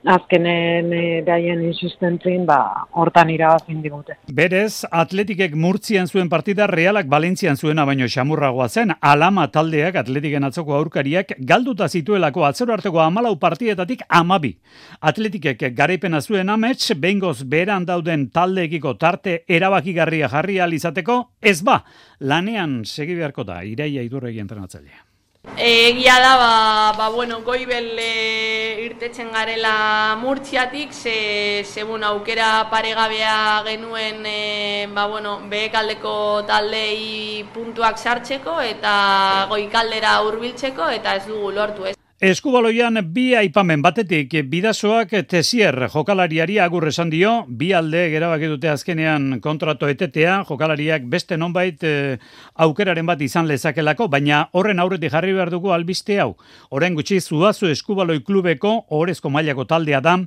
azkenen 0.05 0.91
e, 0.93 1.01
behaien 1.25 1.61
insistentzin 1.65 2.45
ba, 2.45 2.87
hortan 2.97 3.29
irabazin 3.33 3.81
digute. 3.83 4.17
Berez, 4.33 4.85
atletikek 4.91 5.55
murtzian 5.55 6.07
zuen 6.07 6.29
partida 6.29 6.67
realak 6.67 7.09
Valentzian 7.11 7.57
zuena 7.57 7.85
baino 7.85 8.07
xamurragoa 8.09 8.67
zen, 8.69 8.95
alama 9.01 9.47
taldeak 9.51 9.99
atletiken 10.01 10.47
atzoko 10.47 10.75
aurkariak 10.77 11.35
galduta 11.39 11.87
zituelako 11.89 12.45
atzero 12.45 12.73
arteko 12.73 13.01
amalau 13.03 13.35
partietatik 13.39 14.03
amabi. 14.09 14.55
Atletikek 15.01 15.67
garaipena 15.77 16.21
zuen 16.21 16.49
amets, 16.49 16.93
bengoz 16.97 17.43
beran 17.43 17.85
dauden 17.85 18.29
taldeekiko 18.29 18.95
tarte 18.97 19.43
erabakigarria 19.47 20.29
jarri 20.29 20.59
izateko 20.61 21.31
ez 21.41 21.61
ba, 21.61 21.83
lanean 22.19 22.83
segi 22.85 23.15
beharko 23.15 23.43
da, 23.43 23.63
iraia 23.63 24.01
idurregi 24.01 24.39
entrenatzailea. 24.39 25.10
Egia 25.57 26.19
da, 26.19 26.37
ba, 26.37 26.93
ba 26.97 27.09
bueno, 27.09 27.41
goibel 27.41 27.97
e, 27.99 28.85
irtetzen 28.85 29.31
garela 29.31 30.15
murtziatik, 30.21 30.91
ze, 30.91 31.63
ze 31.65 31.81
aukera 31.81 32.69
paregabea 32.71 33.63
genuen 33.65 34.25
e, 34.25 34.87
ba, 34.93 35.05
bueno, 35.07 35.39
behekaldeko 35.49 36.43
taldei 36.47 37.43
puntuak 37.53 37.97
sartzeko 37.97 38.61
eta 38.61 39.47
goikaldera 39.49 40.21
hurbiltzeko 40.21 40.89
eta 40.89 41.15
ez 41.15 41.25
dugu 41.27 41.51
lortu 41.51 41.85
ez. 41.85 42.00
Eskubaloian 42.21 42.99
bi 43.09 43.31
aipamen 43.33 43.81
batetik 43.81 44.35
bidazoak 44.45 45.15
tesier 45.25 45.73
jokalariari 45.89 46.59
agur 46.61 46.85
esan 46.85 47.09
dio, 47.09 47.31
bi 47.49 47.71
alde 47.73 48.03
gerabak 48.13 48.43
dute 48.45 48.69
azkenean 48.69 49.39
kontrato 49.41 49.89
etetea, 49.89 50.35
jokalariak 50.45 51.07
beste 51.09 51.33
nonbait 51.41 51.81
e, 51.81 52.19
aukeraren 52.61 53.09
bat 53.09 53.25
izan 53.25 53.49
lezakelako, 53.49 54.05
baina 54.05 54.43
horren 54.53 54.83
aurretik 54.83 55.15
jarri 55.15 55.33
behar 55.33 55.49
dugu 55.49 55.73
albiste 55.73 56.19
hau. 56.21 56.35
Horren 56.69 56.93
gutxi 56.93 57.17
zuazu 57.25 57.73
eskubaloi 57.73 58.19
klubeko, 58.21 58.83
horrezko 58.93 59.33
mailako 59.33 59.65
taldea 59.65 60.05
da, 60.05 60.19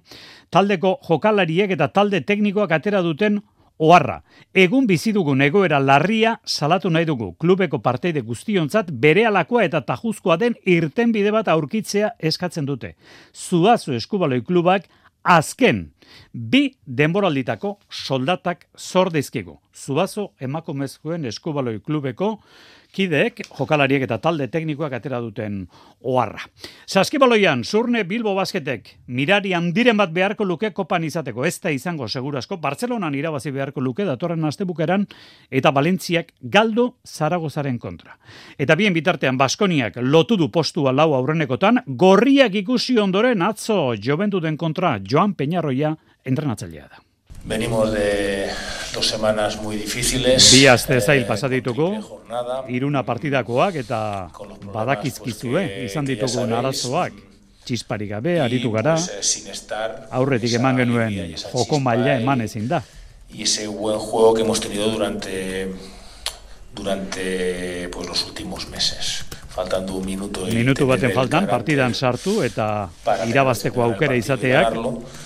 taldeko 0.51 0.97
jokalariek 1.07 1.79
eta 1.79 1.93
talde 1.95 2.25
teknikoak 2.27 2.75
atera 2.75 3.07
duten 3.07 3.39
Oarra, 3.79 4.21
egun 4.55 4.85
bizi 4.87 5.11
dugun 5.13 5.41
egoera 5.43 5.81
larria 5.83 6.37
salatu 6.47 6.91
nahi 6.95 7.07
dugu 7.09 7.33
klubeko 7.43 7.81
parteide 7.83 8.21
guztionzat 8.23 8.93
bere 9.03 9.25
alakoa 9.27 9.65
eta 9.67 9.81
tajuzkoa 9.83 10.37
den 10.39 10.55
irten 10.65 11.11
bide 11.13 11.33
bat 11.35 11.49
aurkitzea 11.51 12.13
eskatzen 12.21 12.69
dute. 12.69 12.95
Zuazu 13.35 13.97
eskubaloi 13.99 14.45
klubak 14.47 14.87
azken 15.25 15.89
bi 16.33 16.69
denboralditako 16.87 17.79
soldatak 17.91 18.69
zordezkegu. 18.79 19.59
Zuazo 19.75 20.33
emakumezkoen 20.41 21.25
eskubaloi 21.31 21.81
klubeko 21.81 22.39
kideek, 22.95 23.43
jokalariek 23.59 24.05
eta 24.07 24.19
talde 24.23 24.47
teknikoak 24.53 24.95
atera 24.99 25.21
duten 25.23 25.65
oharra. 26.05 26.45
Saskibaloian, 26.87 27.65
zurne 27.65 28.05
Bilbo 28.07 28.35
Basketek, 28.37 28.91
mirari 29.07 29.55
handiren 29.57 29.99
bat 29.99 30.13
beharko 30.15 30.47
luke 30.47 30.71
kopan 30.77 31.05
izateko, 31.09 31.45
ez 31.45 31.57
da 31.61 31.73
izango 31.75 32.09
segurasko, 32.09 32.59
Bartzelonan 32.63 33.17
irabazi 33.19 33.51
beharko 33.55 33.83
luke 33.83 34.07
datorren 34.07 34.45
astebukeran, 34.47 35.07
eta 35.51 35.73
Valentziak 35.75 36.33
galdu 36.41 36.91
Zaragozaren 37.05 37.79
kontra. 37.83 38.17
Eta 38.59 38.77
bien 38.79 38.95
bitartean, 38.95 39.39
Baskoniak 39.41 39.99
lotu 40.03 40.39
du 40.39 40.51
postua 40.55 40.95
lau 40.95 41.11
aurrenekotan, 41.19 41.83
gorriak 41.87 42.55
ikusi 42.63 42.99
ondoren 43.03 43.43
atzo 43.43 43.95
joventuden 43.99 44.57
kontra 44.61 44.99
Joan 45.03 45.35
Peñarroia 45.35 45.94
entrenatzailea 46.25 46.89
da. 46.89 47.03
Venimos 47.45 47.93
de 47.93 48.49
dos 48.95 49.07
semanas 49.07 49.61
muy 49.61 49.77
difíciles. 49.77 50.51
Bi 50.53 50.67
aste 50.67 51.01
zail 51.01 51.23
eh, 51.23 51.27
pasatituko, 51.29 51.91
iruna 52.73 53.03
partidakoak 53.05 53.77
eta 53.83 53.99
badakizkizue 54.73 55.65
izan 55.85 56.09
ditugu 56.09 56.47
narazoak. 56.49 57.13
Txisparik 57.65 58.11
gabe, 58.17 58.39
aritu 58.41 58.71
gara, 58.73 58.97
eh, 58.97 59.85
aurretik 60.17 60.57
eman 60.57 60.81
genuen 60.81 61.37
joko 61.43 61.81
maila 61.81 62.17
eman 62.17 62.45
ezin 62.45 62.69
da. 62.69 62.83
Y 63.29 63.43
ese 63.43 63.67
buen 63.67 63.99
juego 63.99 64.33
que 64.35 64.43
hemos 64.43 64.61
tenido 64.61 64.89
durante 64.89 65.69
durante 66.75 67.89
pues 67.91 68.09
los 68.09 68.25
últimos 68.25 68.69
meses. 68.69 69.25
Faltando 69.55 69.95
un 69.95 70.05
minuto 70.05 70.47
Minutu 70.51 70.87
baten 70.87 71.13
faltan 71.15 71.47
partidan 71.47 71.95
sartu 71.95 72.41
eta 72.43 72.89
irabazteko 73.31 73.85
aukera 73.85 74.17
izateak 74.19 74.75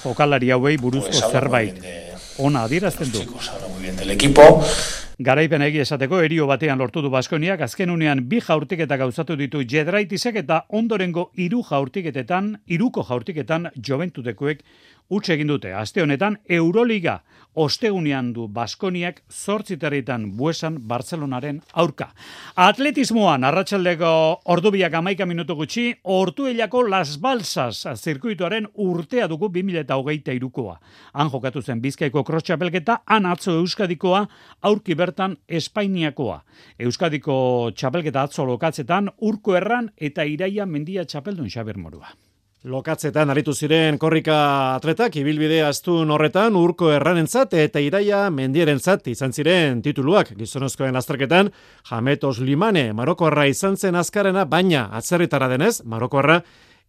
jokalari 0.05 0.51
hauei 0.53 0.77
buruzko 0.77 1.31
zerbait. 1.31 1.81
ona 2.39 2.63
adierazten 2.65 3.11
du. 3.11 3.25
Garaipen 5.19 5.63
egi 5.67 5.81
esateko 5.83 6.21
erio 6.23 6.47
batean 6.47 6.79
lortu 6.79 7.03
du 7.03 7.11
Baskoniak. 7.11 7.61
Azken 7.67 7.91
unean 7.91 8.21
bi 8.29 8.39
jaurtiketa 8.41 8.97
gauzatu 8.97 9.35
ditu 9.37 9.65
Jedraitisek 9.67 10.37
eta 10.45 10.61
ondorengo 10.69 11.31
hiru 11.35 11.65
jaurtiketetan, 11.67 12.53
hiruko 12.69 13.03
jaurtiketan 13.03 13.71
Joventudekuek 13.75 14.63
utxe 15.09 15.35
egin 15.35 15.49
dute. 15.49 15.73
Aste 15.75 16.03
honetan 16.03 16.39
Euroliga 16.49 17.21
ostegunean 17.59 18.33
du 18.33 18.47
Baskoniak 18.49 19.23
zortziterritan 19.33 20.29
buesan 20.37 20.77
Barcelonaren 20.89 21.61
aurka. 21.73 22.11
Atletismoan, 22.57 23.45
arratsaldeko 23.45 24.11
ordubiak 24.55 24.95
amaika 24.95 25.27
minutu 25.27 25.57
gutxi, 25.59 25.89
ortuelako 26.05 26.85
Las 26.89 27.17
Balsas 27.21 27.87
zirkuituaren 27.97 28.69
urtea 28.75 29.29
dugu 29.29 29.49
2008 29.55 30.37
irukoa. 30.39 30.79
Han 31.15 31.33
jokatu 31.33 31.63
zen 31.63 31.83
bizkaiko 31.83 32.25
cross 32.25 32.45
han 33.07 33.27
atzo 33.27 33.53
Euskadikoa, 33.53 34.27
aurki 34.63 34.95
bertan 34.95 35.37
Espainiakoa. 35.49 36.43
Euskadiko 36.79 37.71
txapelketa 37.75 38.23
atzo 38.23 38.45
lokatzetan, 38.45 39.11
urko 39.21 39.57
erran 39.57 39.91
eta 39.97 40.23
iraia 40.23 40.67
mendia 40.67 41.05
txapeldun 41.05 41.51
Xaber 41.51 41.77
Morua. 41.79 42.28
Lokatzetan 42.67 43.31
aritu 43.31 43.53
ziren 43.55 44.01
korrika 44.03 44.37
atletak 44.75 45.15
ibilbidea 45.21 45.69
astun 45.71 46.11
horretan 46.11 46.57
urko 46.59 46.89
erranentzat 46.91 47.53
eta 47.55 47.79
iraia 47.79 48.25
mendierentzat 48.35 49.07
izan 49.13 49.31
ziren 49.31 49.79
tituluak. 49.79 50.33
Gizonozkoen 50.35 50.91
lasterketan 50.99 51.53
Jametos 51.87 52.41
Limane 52.43 52.89
Marokoarra 52.93 53.45
izan 53.47 53.77
zen 53.77 53.95
azkarena 53.95 54.43
baina 54.45 54.89
atzerritara 54.91 55.47
denez 55.47 55.85
Marokoarra 55.85 56.41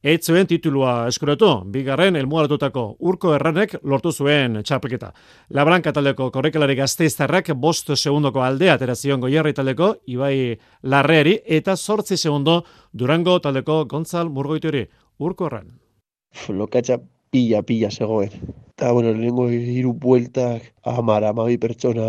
ez 0.01 0.23
zuen 0.25 0.47
titulua 0.47 1.05
eskuratu, 1.11 1.49
bigarren 1.69 2.15
elmuaratutako 2.15 2.95
urko 2.99 3.35
erranek 3.35 3.75
lortu 3.83 4.09
zuen 4.11 4.63
txapelketa. 4.63 5.11
Labranka 5.53 5.91
taldeko 5.93 6.31
korrekalari 6.31 6.79
gazteiztarrak 6.79 7.51
bost 7.53 7.91
segundoko 7.93 8.41
aldea 8.41 8.73
aterazion 8.73 9.21
goierri 9.21 9.53
taldeko 9.53 9.91
Ibai 10.07 10.57
Larreari 10.81 11.37
eta 11.45 11.77
sortzi 11.77 12.17
segundo 12.17 12.63
Durango 12.91 13.37
taldeko 13.39 13.83
Gontzal 13.85 14.29
Murgoituri 14.33 14.87
urko 15.19 15.47
erran. 15.49 15.71
Lokatza 16.49 16.99
pila, 17.31 17.61
pila 17.63 17.91
zegoen. 17.91 18.31
Eta, 18.73 18.91
bueno, 18.95 19.11
lehenko 19.13 19.49
hiru 19.51 19.93
bueltak 19.93 20.71
amar, 20.87 21.25
amabi 21.27 21.57
pertsona 21.59 22.07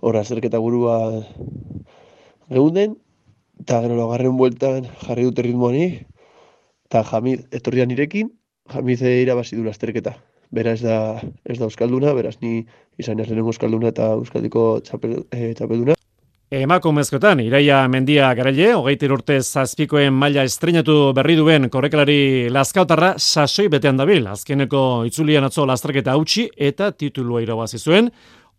horra 0.00 0.22
zerketa 0.24 0.58
gurua 0.62 1.24
geunden. 2.50 2.96
Eta 3.60 3.80
gero 3.82 3.96
logarren 3.98 4.36
bueltan 4.38 4.86
jarri 5.02 5.26
dute 5.26 5.42
ritmoani. 5.42 5.86
Eta 6.86 7.02
Jamid 7.10 7.42
etorrian 7.56 7.90
nirekin, 7.90 8.30
Jamid 8.70 9.02
irabazi 9.02 9.58
du 9.58 9.66
lasterketa. 9.66 10.14
Bera 10.54 10.76
ez 10.76 10.82
da, 10.84 11.18
ez 11.44 11.58
da 11.58 11.66
Euskalduna, 11.66 12.12
beraz 12.14 12.36
ni 12.42 12.60
izan 13.02 13.18
ez 13.18 13.26
lehenengo 13.26 13.50
Euskalduna 13.50 13.90
eta 13.90 14.12
Euskaldiko 14.20 14.68
txapel, 14.86 15.24
e, 15.34 15.50
txapelduna. 15.58 15.96
Emakumezkotan, 16.48 17.40
Iraia 17.42 17.80
Mendia 17.90 18.28
Garaile, 18.38 18.68
hogeitir 18.78 19.10
urte 19.10 19.40
zazpikoen 19.40 20.14
maila 20.14 20.44
estrenatu 20.46 21.10
berri 21.10 21.34
duen 21.34 21.66
korrekalari 21.74 22.46
laskautarra 22.54 23.16
sasoi 23.18 23.66
betean 23.66 23.98
dabil. 23.98 24.28
Azkeneko 24.30 25.02
itzulian 25.08 25.42
atzo 25.42 25.66
lastraketa 25.66 26.14
hautsi 26.14 26.46
eta 26.54 26.92
titulua 26.92 27.42
irabazi 27.42 27.82
zuen. 27.82 28.12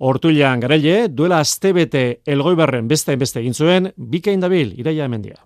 Hortuilan 0.04 0.60
Garaile, 0.60 1.08
duela 1.08 1.40
astebete 1.40 2.04
elgoibarren 2.28 2.92
beste 2.92 3.16
beste 3.16 3.40
egin 3.40 3.56
zuen, 3.56 3.94
bikain 3.96 4.44
dabil, 4.44 4.76
Iraia 4.76 5.08
Mendia. 5.08 5.40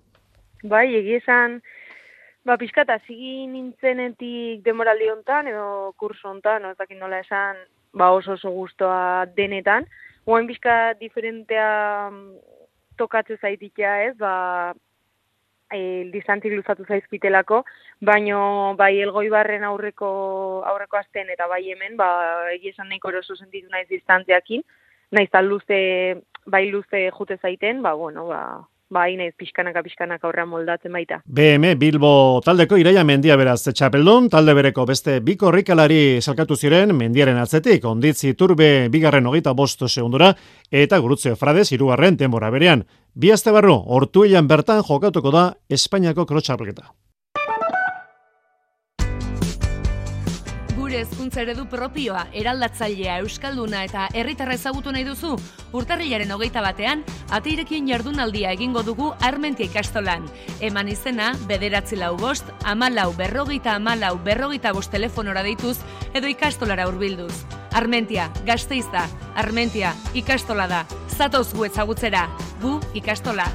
Bai, 0.66 0.88
egizan, 0.98 1.60
ba, 2.42 2.58
pixkata, 2.58 2.98
zigi 3.06 3.46
nintzenetik 3.46 4.66
demoraldi 4.66 5.14
hontan 5.14 5.46
edo 5.46 5.92
kurso 5.96 6.34
hontan, 6.34 6.66
ez 6.74 6.98
nola 6.98 7.22
esan, 7.22 7.68
ba, 7.94 8.10
oso 8.10 8.32
oso 8.34 8.50
guztua 8.50 9.26
denetan, 9.36 9.86
Oain 10.24 10.46
bizka 10.46 10.94
diferentea 11.00 12.08
mm, 12.10 12.36
tokatze 12.96 13.36
zaitikia 13.40 13.96
ez, 14.06 14.14
ba, 14.18 14.74
e, 15.74 16.04
distantzik 16.12 16.54
luzatu 16.54 16.86
zaizkitelako, 16.86 17.62
baino 18.00 18.74
bai 18.78 18.92
elgoi 19.02 19.28
barren 19.32 19.64
aurreko, 19.66 20.10
aurreko 20.68 21.00
azten 21.00 21.32
eta 21.34 21.48
bai 21.50 21.64
hemen, 21.70 21.96
ba, 21.98 22.10
egizan 22.54 22.88
nahiko 22.88 23.10
eroso 23.10 23.36
sentitu 23.36 23.72
naiz 23.72 23.88
distantziakin, 23.90 24.62
naiz 25.10 25.30
luze, 25.42 25.80
bai 26.46 26.68
luze 26.70 27.10
jute 27.10 27.38
zaiten, 27.42 27.82
ba, 27.82 27.94
bueno, 27.94 28.26
ba, 28.26 28.42
ba, 28.92 29.08
inaiz 29.10 29.32
pixkanaka 29.40 29.82
pixkanaka 29.82 30.28
horrean 30.28 30.50
moldatzen 30.52 30.92
baita. 30.92 31.20
BM 31.24 31.74
Bilbo 31.80 32.40
taldeko 32.44 32.78
iraia 32.80 33.04
mendia 33.08 33.36
beraz 33.40 33.60
txapeldun, 33.64 34.28
talde 34.32 34.54
bereko 34.58 34.86
beste 34.88 35.18
biko 35.24 35.50
horrikalari 35.50 36.20
salkatu 36.20 36.56
ziren 36.56 36.94
mendiaren 36.96 37.40
atzetik, 37.42 37.84
onditzi 37.88 38.34
turbe 38.38 38.88
bigarren 38.92 39.26
hogeita 39.26 39.56
bosto 39.56 39.88
segundura, 39.88 40.32
eta 40.70 41.00
gurutze 41.02 41.36
frades 41.36 41.70
irugarren 41.72 42.18
temora 42.20 42.52
berean. 42.52 42.84
Bi 43.14 43.32
azte 43.32 43.52
barru, 43.52 43.74
hortuilan 43.96 44.48
bertan 44.48 44.84
jokatuko 44.86 45.32
da 45.34 45.46
Espainiako 45.68 46.26
krotxapelketa. 46.28 46.92
Gure 50.92 51.06
hezkuntza 51.06 51.40
eredu 51.40 51.62
propioa, 51.72 52.26
eraldatzailea, 52.36 53.14
euskalduna 53.22 53.80
eta 53.86 54.10
herritarra 54.12 54.58
ezagutu 54.58 54.92
nahi 54.92 55.06
duzu, 55.06 55.30
urtarrilaren 55.72 56.34
hogeita 56.34 56.60
batean, 56.60 57.00
ateirekin 57.32 57.88
jardunaldia 57.88 58.50
egingo 58.52 58.82
dugu 58.84 59.08
Armentia 59.24 59.70
ikastolan. 59.70 60.26
Eman 60.60 60.90
izena, 60.92 61.30
bederatzi 61.48 61.96
lau 61.96 62.12
bost, 62.20 62.52
amalau 62.68 63.08
berrogeita 63.16 63.78
amalau 63.78 64.18
berrogeita 64.20 64.74
bost 64.76 64.92
telefonora 64.92 65.40
deituz, 65.46 65.78
edo 66.12 66.28
ikastolara 66.28 66.84
urbilduz. 66.90 67.32
Armentia, 67.72 68.28
gazteizta, 68.44 69.06
Armentia, 69.34 69.94
ikastola 70.12 70.68
da. 70.68 70.84
Zatoz 71.16 71.54
gu 71.54 71.70
ezagutzera, 71.70 72.28
gu 72.60 72.80
ikastola. 72.92 73.48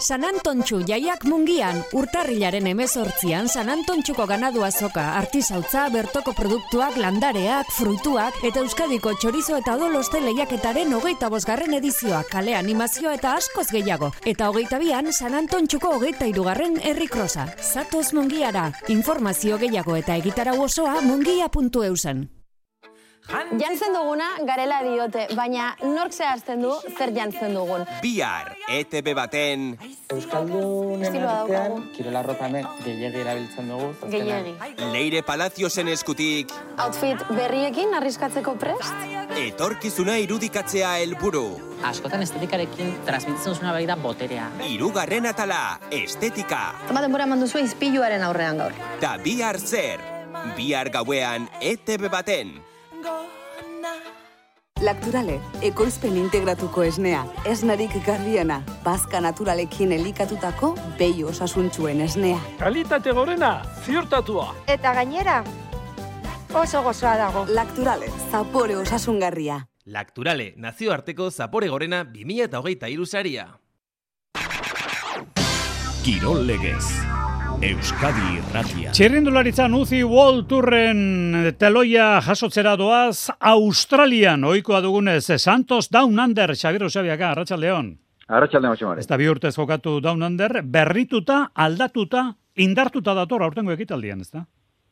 San 0.00 0.24
Antontxu 0.24 0.80
jaiak 0.88 1.24
mungian, 1.24 1.78
urtarrilaren 1.96 2.66
emezortzian 2.68 3.48
San 3.48 3.70
Antontxuko 3.72 4.26
ganadu 4.28 4.64
azoka, 4.64 5.04
artizautza, 5.18 5.86
bertoko 5.92 6.34
produktuak, 6.36 6.96
landareak, 7.00 7.70
fruituak, 7.76 8.40
eta 8.44 8.60
Euskadiko 8.64 9.14
txorizo 9.20 9.56
eta 9.60 9.76
doloste 9.80 10.20
lehiaketaren 10.24 10.92
hogeita 10.96 11.30
bosgarren 11.32 11.78
edizioa, 11.80 12.24
kale 12.30 12.56
animazioa 12.56 13.14
eta 13.20 13.36
askoz 13.36 13.68
gehiago. 13.72 14.12
Eta 14.24 14.50
hogeita 14.50 14.80
bian, 14.82 15.12
San 15.12 15.36
Antontxuko 15.38 15.94
hogeita 15.96 16.28
irugarren 16.28 16.76
errikrosa. 16.92 17.48
Zatoz 17.60 18.10
mungiara, 18.16 18.70
informazio 18.88 19.58
gehiago 19.58 19.96
eta 19.96 20.16
egitara 20.20 20.56
osoa 20.56 21.00
mungia.eusen. 21.00 22.28
Jantzen 23.28 23.92
duguna 23.94 24.26
garela 24.46 24.80
diote, 24.82 25.26
baina 25.36 25.74
nork 25.82 26.14
zehazten 26.14 26.62
du 26.64 26.72
zer 26.96 27.12
jantzen 27.14 27.54
dugun. 27.54 27.84
Bihar, 28.02 28.54
ETB 28.68 29.12
baten... 29.14 29.74
Euskaldun 30.10 31.04
artean, 31.06 31.76
kirola 31.94 32.22
rotame, 32.26 32.62
gehiagi 32.82 33.20
erabiltzen 33.22 33.68
dugu. 33.70 33.90
Gehiagi. 34.10 34.54
Leire 34.94 35.22
Palaziosen 35.26 35.90
eskutik... 35.92 36.50
Outfit 36.82 37.22
berriekin 37.30 37.94
arriskatzeko 37.98 38.56
prest? 38.58 39.04
Etorkizuna 39.38 40.16
irudikatzea 40.24 40.96
helburu. 41.02 41.44
Askotan 41.86 42.24
estetikarekin 42.26 42.96
transmititzen 43.06 43.54
zuna 43.54 43.74
bai 43.76 43.84
da 43.86 43.98
boterea. 44.00 44.48
Irugarren 44.70 45.30
atala, 45.30 45.78
estetika. 45.94 46.64
Zama 46.88 47.04
denbora 47.04 47.28
manduzu 47.30 47.62
izpiluaren 47.62 48.26
aurrean 48.26 48.58
gaur. 48.64 48.74
Da 49.02 49.14
bihar 49.22 49.60
zer, 49.60 50.02
bihar 50.58 50.90
gauean 50.90 51.46
ETB 51.60 52.10
baten. 52.10 52.58
Lakturale, 54.80 55.34
ekoizpen 55.60 56.14
integratuko 56.16 56.82
esnea, 56.88 57.26
esnarik 57.44 57.92
garbiena, 58.06 58.62
bazka 58.84 59.20
naturalekin 59.20 59.92
elikatutako 59.92 60.70
behi 60.98 61.24
osasuntzuen 61.28 62.00
esnea. 62.00 62.38
Kalitate 62.58 63.12
gorena, 63.12 63.50
ziurtatua. 63.84 64.46
Eta 64.72 64.94
gainera, 64.96 65.42
oso 66.54 66.82
gozoa 66.82 67.16
dago. 67.20 67.44
Lakturale, 67.52 68.08
zapore 68.30 68.76
osasungarria. 68.80 69.60
Lakturale, 69.84 70.54
nazioarteko 70.56 71.30
zapore 71.30 71.68
gorena 71.68 72.04
2008 72.04 72.88
irusaria. 72.88 73.48
Kirol 76.04 76.46
legez. 76.46 77.09
Euskadi 77.60 78.38
Irratia. 78.38 78.92
Txirrindularitzan 78.96 79.74
Uzi 79.76 79.98
World 80.00 80.46
Touren 80.48 81.00
teloia 81.60 82.06
jasotzera 82.24 82.72
doaz 82.80 83.28
Australian 83.36 84.46
oikoa 84.48 84.80
dugunez 84.80 85.26
Santos 85.36 85.90
Down 85.92 86.16
Under 86.24 86.54
Xabier 86.56 86.86
Osabiaga 86.88 87.34
Arratsaldeon. 87.34 87.90
Arratsaldeon 88.32 88.78
Xabier. 88.80 89.02
Ez 89.02 89.06
da 89.10 89.18
bi 89.20 89.28
urtez 89.28 89.52
jokatu 89.58 89.98
Down 90.00 90.24
Under 90.24 90.62
berrituta, 90.64 91.50
aldatuta, 91.52 92.30
indartuta 92.56 93.12
dator 93.18 93.44
aurtengo 93.44 93.76
ekitaldian, 93.76 94.24
ez 94.24 94.32
da? 94.32 94.46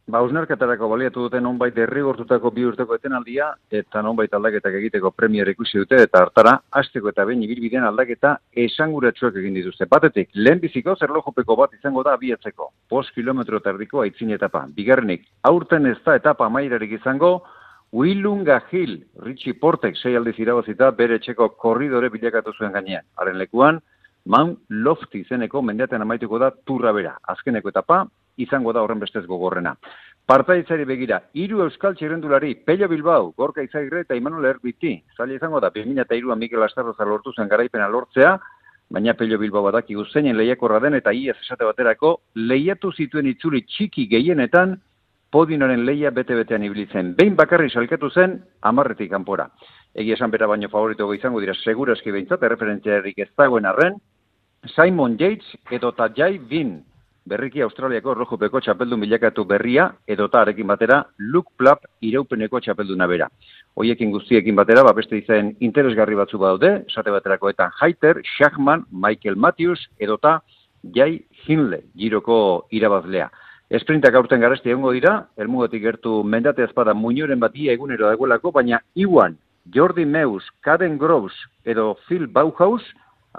Ba, 0.09 0.23
usnerketarako 0.25 0.87
baliatu 0.89 1.27
dute 1.27 1.41
nonbait 1.45 1.75
derrigortutako 1.77 2.49
bi 2.57 2.63
urteko 2.65 2.97
etenaldia, 2.97 3.51
eta 3.69 4.01
nonbait 4.01 4.33
aldaketak 4.33 4.79
egiteko 4.79 5.11
premier 5.13 5.51
ikusi 5.53 5.83
dute, 5.83 5.99
eta 6.07 6.23
hartara, 6.25 6.55
hasteko 6.81 7.11
eta 7.13 7.27
behin 7.29 7.43
ibilbidean 7.45 7.85
aldaketa 7.85 8.31
esanguratsuak 8.63 9.37
egin 9.37 9.59
dituzte. 9.59 9.85
Batetik, 9.91 10.31
lehen 10.33 10.63
biziko 10.63 10.95
zerlojopeko 10.97 11.57
bat 11.61 11.77
izango 11.77 12.07
da 12.07 12.15
abiatzeko. 12.17 12.71
Post 12.89 13.13
kilometro 13.19 13.61
tardiko 13.61 14.01
aitzin 14.01 14.33
etapa. 14.33 14.65
Bigarrenik, 14.79 15.29
aurten 15.51 15.91
ez 15.93 15.99
da 16.07 16.17
etapa 16.17 16.49
mairarik 16.49 16.97
izango, 17.03 17.43
Willunga 17.93 18.63
Hill, 18.71 19.03
Richie 19.27 19.61
Portek 19.61 20.01
sei 20.01 20.17
aldiz 20.17 20.39
irabazita 20.41 20.89
bere 20.97 21.21
txeko 21.21 21.51
korridore 21.61 22.09
bilakatu 22.09 22.57
zuen 22.57 22.73
gainean. 22.73 23.05
Haren 23.21 23.37
lekuan, 23.37 23.83
Mount 24.29 24.59
Lofty 24.69 25.23
izeneko 25.23 25.61
mendeaten 25.65 26.01
amaituko 26.05 26.41
da 26.41 26.51
turra 26.65 26.93
bera. 26.97 27.15
Azkeneko 27.33 27.73
etapa, 27.73 28.03
izango 28.39 28.73
da 28.73 28.83
horren 28.83 29.01
bestez 29.03 29.25
gogorrena. 29.27 29.75
Partaitzari 30.29 30.85
begira, 30.85 31.23
hiru 31.33 31.63
euskal 31.65 31.95
txirrendulari, 31.97 32.55
Pello 32.67 32.89
Bilbao, 32.89 33.31
Gorka 33.37 33.63
Izagirre 33.65 34.03
eta 34.05 34.17
Imanol 34.19 34.45
Erbiti. 34.45 34.99
Zaila 35.17 35.39
izango 35.39 35.61
da, 35.65 35.71
2002an 35.73 36.37
Mikel 36.37 36.63
Astarroza 36.67 37.07
lortu 37.09 37.33
zen 37.33 37.49
garaipena 37.49 37.89
lortzea, 37.89 38.35
baina 38.93 39.15
Pello 39.17 39.39
Bilbao 39.41 39.63
badaki 39.65 39.97
guzeinen 39.97 40.37
lehiakorra 40.37 40.83
den 40.85 40.99
eta 41.01 41.13
iaz 41.17 41.39
esate 41.41 41.65
baterako, 41.65 42.19
lehiatu 42.35 42.93
zituen 42.93 43.31
itzuli 43.33 43.63
txiki 43.65 44.05
gehienetan, 44.13 44.77
podinoren 45.33 45.85
leia 45.85 46.13
bete-betean 46.13 46.65
ibilitzen. 46.65 47.15
Behin 47.17 47.37
bakarri 47.37 47.71
salkatu 47.71 48.11
zen, 48.11 48.39
amarretik 48.61 49.11
kanpora. 49.13 49.49
Egia 49.97 50.17
esan 50.17 50.31
bera 50.31 50.47
baino 50.47 50.69
favorito 50.69 51.09
izango 51.15 51.41
dira 51.41 51.55
seguraski 51.57 52.13
behintzat, 52.13 52.43
erreferentziarik 52.43 53.19
ez 53.25 53.31
dagoen 53.37 53.67
arren, 53.69 53.97
Simon 54.75 55.17
Yates 55.19 55.57
edo 55.71 55.93
Tajai 55.93 56.39
Bin, 56.39 56.83
berriki 57.29 57.63
Australiako 57.63 58.15
rojupeko 58.17 58.61
txapeldun 58.65 59.03
bilakatu 59.05 59.45
berria, 59.49 59.89
edota 60.09 60.41
arekin 60.41 60.67
batera, 60.67 61.03
Luke 61.19 61.53
Plap 61.61 61.85
iraupeneko 62.01 62.61
txapelduna 62.65 63.09
bera. 63.11 63.29
Hoiekin 63.77 64.13
guztiekin 64.15 64.57
batera, 64.59 64.83
ba, 64.87 64.95
beste 64.97 65.19
izen 65.21 65.53
interesgarri 65.65 66.17
batzu 66.19 66.41
badaude, 66.41 66.85
esate 66.89 67.13
baterako 67.15 67.53
eta 67.53 67.71
Haiter, 67.81 68.23
Schachman, 68.35 68.87
Michael 68.91 69.37
Matthews, 69.37 69.85
edota 69.99 70.39
Jai 70.95 71.25
Hinle, 71.45 71.83
giroko 71.97 72.39
irabazlea. 72.71 73.29
Esprintak 73.69 74.15
aurten 74.17 74.41
garesti 74.41 74.73
egongo 74.73 74.95
dira, 74.97 75.19
elmugatik 75.37 75.83
gertu 75.85 76.23
mendate 76.25 76.65
ezpada 76.65 76.95
muñoren 76.97 77.41
batia 77.41 77.75
egunero 77.77 78.09
dagoelako, 78.09 78.53
baina 78.53 78.81
Iwan, 78.97 79.37
Jordi 79.75 80.07
Meus, 80.07 80.47
Caden 80.65 80.97
Groves 80.97 81.37
edo 81.65 81.99
Phil 82.09 82.27
Bauhaus, 82.27 82.83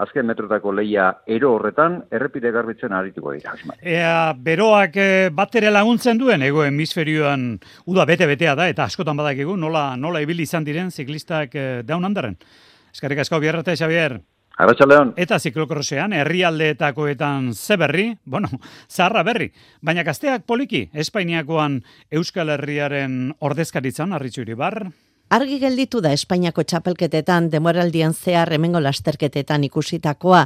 azken 0.00 0.26
metrotako 0.30 0.72
leia 0.72 1.10
ero 1.28 1.54
horretan, 1.56 2.00
errepide 2.10 2.52
garbitzen 2.54 2.94
arituko 2.96 3.34
dira. 3.36 3.54
Ea, 3.82 4.32
beroak 4.36 4.96
e, 4.96 5.10
batere 5.34 5.70
laguntzen 5.72 6.18
duen, 6.20 6.42
ego 6.46 6.64
hemisferioan 6.64 7.52
uda 7.90 8.06
bete-betea 8.08 8.56
da, 8.58 8.68
eta 8.72 8.88
askotan 8.88 9.18
badakigu, 9.20 9.56
nola, 9.60 9.94
nola 10.00 10.22
ibili 10.24 10.48
izan 10.48 10.66
diren 10.66 10.90
ziklistak 10.90 11.54
e, 11.54 11.68
daun 11.86 12.08
handaren. 12.08 12.38
Eskarrik 12.90 13.22
asko, 13.22 13.40
biarrate, 13.42 13.76
Xavier. 13.76 14.20
Leon. 14.60 15.14
Eta 15.16 15.38
ziklokrosean, 15.38 16.12
herrialdeetakoetan 16.12 17.54
ze 17.54 17.76
berri, 17.80 18.10
bueno, 18.24 18.48
zaharra 18.94 19.22
berri, 19.24 19.50
baina 19.80 20.02
gazteak 20.04 20.44
poliki, 20.44 20.90
Espainiakoan 20.92 21.80
Euskal 22.10 22.52
Herriaren 22.52 23.32
ordezkaritzan, 23.40 24.12
arritxuri 24.12 24.54
bar, 24.54 24.90
Argi 25.30 25.60
gelditu 25.62 26.00
da 26.02 26.10
Espainiako 26.10 26.64
txapelketetan 26.66 27.44
demoraldian 27.52 28.16
zehar 28.18 28.50
hemengo 28.50 28.80
lasterketetan 28.82 29.62
ikusitakoa. 29.68 30.40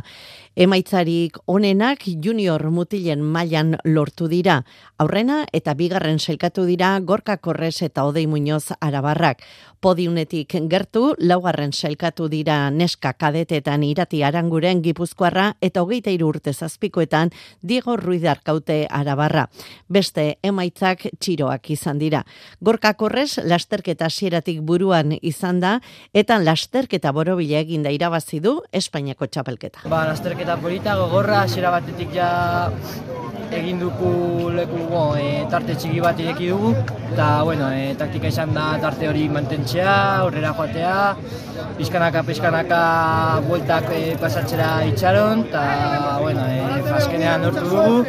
Emaitzarik 0.60 1.38
onenak 1.50 2.02
junior 2.22 2.62
mutilen 2.70 3.22
mailan 3.24 3.78
lortu 3.88 4.28
dira. 4.28 4.58
Aurrena 5.00 5.38
eta 5.56 5.72
bigarren 5.74 6.20
selkatu 6.20 6.66
dira 6.68 6.98
Gorka 7.00 7.38
Korres 7.38 7.80
eta 7.82 8.04
Odei 8.04 8.26
Muñoz 8.28 8.76
Arabarrak. 8.78 9.40
Podiunetik 9.80 10.52
gertu, 10.68 11.14
laugarren 11.18 11.72
selkatu 11.72 12.28
dira 12.28 12.70
neska 12.70 13.12
kadetetan 13.12 13.82
irati 13.82 14.22
aranguren 14.22 14.82
gipuzkoarra 14.84 15.56
eta 15.60 15.82
hogeita 15.82 16.12
iru 16.12 16.28
urte 16.28 16.52
zazpikoetan 16.52 17.32
Diego 17.62 17.96
Ruidar 17.96 18.40
kaute 18.44 18.86
Arabarra. 18.90 19.48
Beste 19.88 20.36
emaitzak 20.42 21.08
txiroak 21.18 21.70
izan 21.70 21.98
dira. 21.98 22.22
Gorka 22.60 22.94
Korres 22.94 23.40
lasterketa 23.42 24.08
sieratik 24.08 24.60
buruan 24.74 25.14
izan 25.22 25.62
da, 25.62 25.78
eta 26.12 26.40
lasterketa 26.42 27.14
borobila 27.14 27.62
eginda 27.62 27.94
irabazi 27.94 28.42
du 28.44 28.58
Espainiako 28.74 29.30
txapelketa. 29.30 29.86
Ba, 29.90 30.04
lasterketa 30.10 30.58
polita, 30.62 30.98
gogorra, 30.98 31.44
zera 31.48 31.70
batetik 31.74 32.14
ja 32.18 32.30
egin 33.54 33.78
duku 33.78 34.10
leku 34.54 34.86
go, 34.90 35.04
e, 35.18 35.44
tarte 35.50 35.76
txiki 35.78 36.02
bat 36.02 36.18
ireki 36.20 36.50
dugu, 36.50 36.72
eta, 37.12 37.28
bueno, 37.46 37.70
e, 37.70 37.94
taktika 37.98 38.30
izan 38.32 38.54
da 38.56 38.66
tarte 38.82 39.08
hori 39.10 39.28
mantentzea, 39.32 39.94
aurrera 40.24 40.52
joatea, 40.58 40.98
pizkanaka, 41.78 42.24
pizkanaka, 42.26 42.82
bueltak 43.48 43.90
e, 43.94 44.02
pasatzera 44.20 44.70
itxaron, 44.90 45.46
eta, 45.48 45.64
bueno, 46.22 46.46
e, 46.50 46.94
azkenean 46.98 47.48
dugu, 47.50 48.04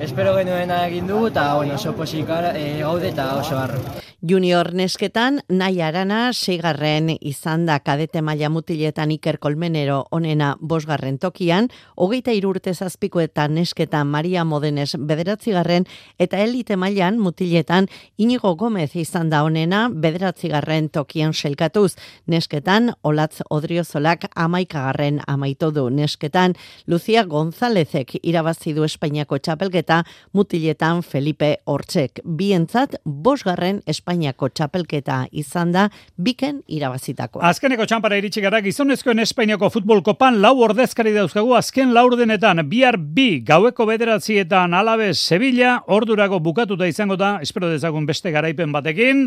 espero 0.00 0.36
genuena 0.38 0.84
egin 0.88 1.10
dugu, 1.10 1.32
eta, 1.34 1.50
bueno, 1.60 1.80
oso 1.80 1.96
posik 1.96 2.36
e, 2.54 2.68
gaude 2.82 3.12
eta 3.12 3.34
oso 3.42 3.58
harro. 3.60 4.07
Junior 4.20 4.72
nesketan, 4.74 5.36
nahi 5.46 5.76
arana, 5.78 6.32
seigarren 6.32 7.12
izan 7.20 7.68
da 7.68 7.76
kadete 7.78 8.18
maila 8.18 8.48
mutiletan 8.50 9.12
Iker 9.14 9.36
Kolmenero 9.38 10.00
onena 10.10 10.56
bosgarren 10.58 11.20
tokian, 11.22 11.68
hogeita 11.94 12.34
irurte 12.34 12.74
zazpikoetan 12.74 13.54
nesketan 13.54 14.10
Maria 14.10 14.42
Modenes 14.42 14.96
bederatzigarren, 14.98 15.86
eta 16.18 16.40
elite 16.42 16.74
mailan 16.74 17.20
mutiletan 17.22 17.86
Inigo 18.18 18.56
Gomez 18.56 18.96
izan 18.96 19.30
da 19.30 19.44
onena 19.46 19.84
bederatzigarren 19.88 20.88
tokian 20.90 21.32
selkatuz. 21.32 21.94
Nesketan, 22.26 22.90
Olatz 23.04 23.44
Odriozolak 23.48 24.26
amaikagarren 24.34 25.22
amaitu 25.28 25.70
du. 25.70 25.86
Nesketan, 25.94 26.56
Lucia 26.88 27.22
Gonzálezek 27.22 28.16
irabazi 28.24 28.74
du 28.74 28.82
Espainiako 28.82 29.38
txapelketa 29.38 30.02
mutiletan 30.34 31.06
Felipe 31.06 31.54
Hortzek. 31.66 32.18
Bientzat, 32.24 32.98
bosgarren 33.06 33.78
Espainiako 33.86 34.07
Espainiako 34.08 34.48
txapelketa 34.56 35.16
izan 35.36 35.72
da 35.74 35.82
biken 36.16 36.62
irabazitako. 36.72 37.42
Azkeneko 37.44 37.84
txampara 37.84 38.16
iritsi 38.16 38.40
gara 38.40 38.62
gizonezkoen 38.64 39.20
Espainiako 39.20 39.68
futbol 39.68 40.00
kopan 40.00 40.38
lau 40.40 40.54
ordezkari 40.64 41.12
dauzkagu 41.12 41.52
azken 41.58 41.92
laurdenetan 41.92 42.62
bihar 42.70 42.96
bi 42.96 43.42
gaueko 43.44 43.84
bederatzietan 43.84 44.72
alabe 44.72 45.12
Sevilla 45.12 45.82
ordurago 45.92 46.40
bukatuta 46.40 46.88
izango 46.88 47.20
da, 47.20 47.36
espero 47.44 47.68
dezagun 47.68 48.08
beste 48.08 48.32
garaipen 48.32 48.72
batekin. 48.72 49.26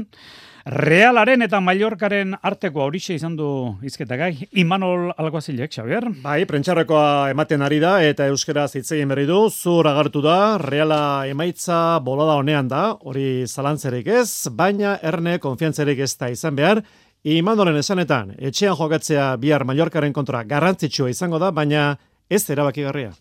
Realaren 0.66 1.42
eta 1.42 1.58
Mallorcaren 1.64 2.36
arteko 2.46 2.84
horixe 2.86 3.16
izan 3.16 3.34
du 3.36 3.48
izketagai. 3.82 4.48
Imanol 4.62 5.10
Alguazilek, 5.18 5.72
Xavier. 5.74 6.06
Bai, 6.22 6.44
prentxarrekoa 6.46 7.32
ematen 7.34 7.66
ari 7.66 7.80
da 7.82 7.96
eta 8.06 8.28
euskera 8.30 8.68
zitzeien 8.68 9.10
berri 9.10 9.26
du. 9.26 9.40
Zur 9.50 9.90
agartu 9.90 10.22
da, 10.22 10.58
Reala 10.62 11.26
emaitza 11.30 12.00
bolada 12.06 12.38
honean 12.38 12.70
da, 12.70 12.92
hori 13.02 13.48
zalantzerik 13.48 14.08
ez, 14.08 14.50
baina 14.52 15.00
erne 15.02 15.40
konfiantzerik 15.42 16.06
ez 16.06 16.14
da 16.18 16.30
izan 16.30 16.56
behar. 16.56 16.84
Imanolen 17.24 17.78
esanetan, 17.78 18.36
etxean 18.38 18.78
jokatzea 18.78 19.36
bihar 19.42 19.66
Mallorcaren 19.66 20.14
kontra 20.14 20.44
garrantzitsua 20.44 21.10
izango 21.10 21.42
da, 21.42 21.52
baina 21.52 21.96
ez 22.30 22.46
erabakigarria. 22.50 23.12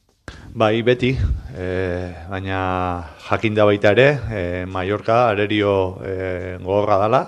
Bai, 0.53 0.83
beti, 0.83 1.12
e, 1.55 1.66
baina 2.29 3.05
jakinda 3.29 3.64
baita 3.64 3.93
ere, 3.95 4.09
e, 4.31 4.64
Mallorca 4.66 5.29
arerio 5.29 6.01
e, 6.03 6.57
gogorra 6.59 6.99
dela. 7.05 7.21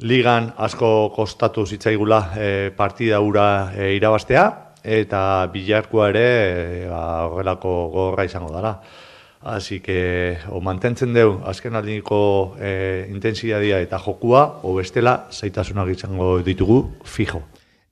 Ligan 0.00 0.50
asko 0.58 1.10
kostatu 1.14 1.64
zitzaigula 1.64 2.20
e, 2.36 2.70
partida 2.76 3.20
ura 3.24 3.72
e, 3.72 3.94
irabastea, 3.96 4.44
eta 4.84 5.48
bilarkoa 5.54 6.10
ere 6.12 6.26
e, 6.26 6.86
ba, 6.90 7.02
horrelako 7.30 7.72
gogorra 7.94 8.28
izango 8.28 8.52
dela. 8.52 8.76
Así 9.44 9.80
que, 9.80 10.38
o 10.48 10.60
mantentzen 10.60 11.12
deu, 11.12 11.38
azken 11.44 11.76
aldiniko 11.76 12.56
e, 12.60 13.08
intensidadia 13.12 13.80
eta 13.84 13.98
jokua, 14.00 14.60
o 14.64 14.76
bestela, 14.76 15.28
zaitasunak 15.32 15.96
izango 15.96 16.38
ditugu, 16.44 16.80
fijo. 17.04 17.42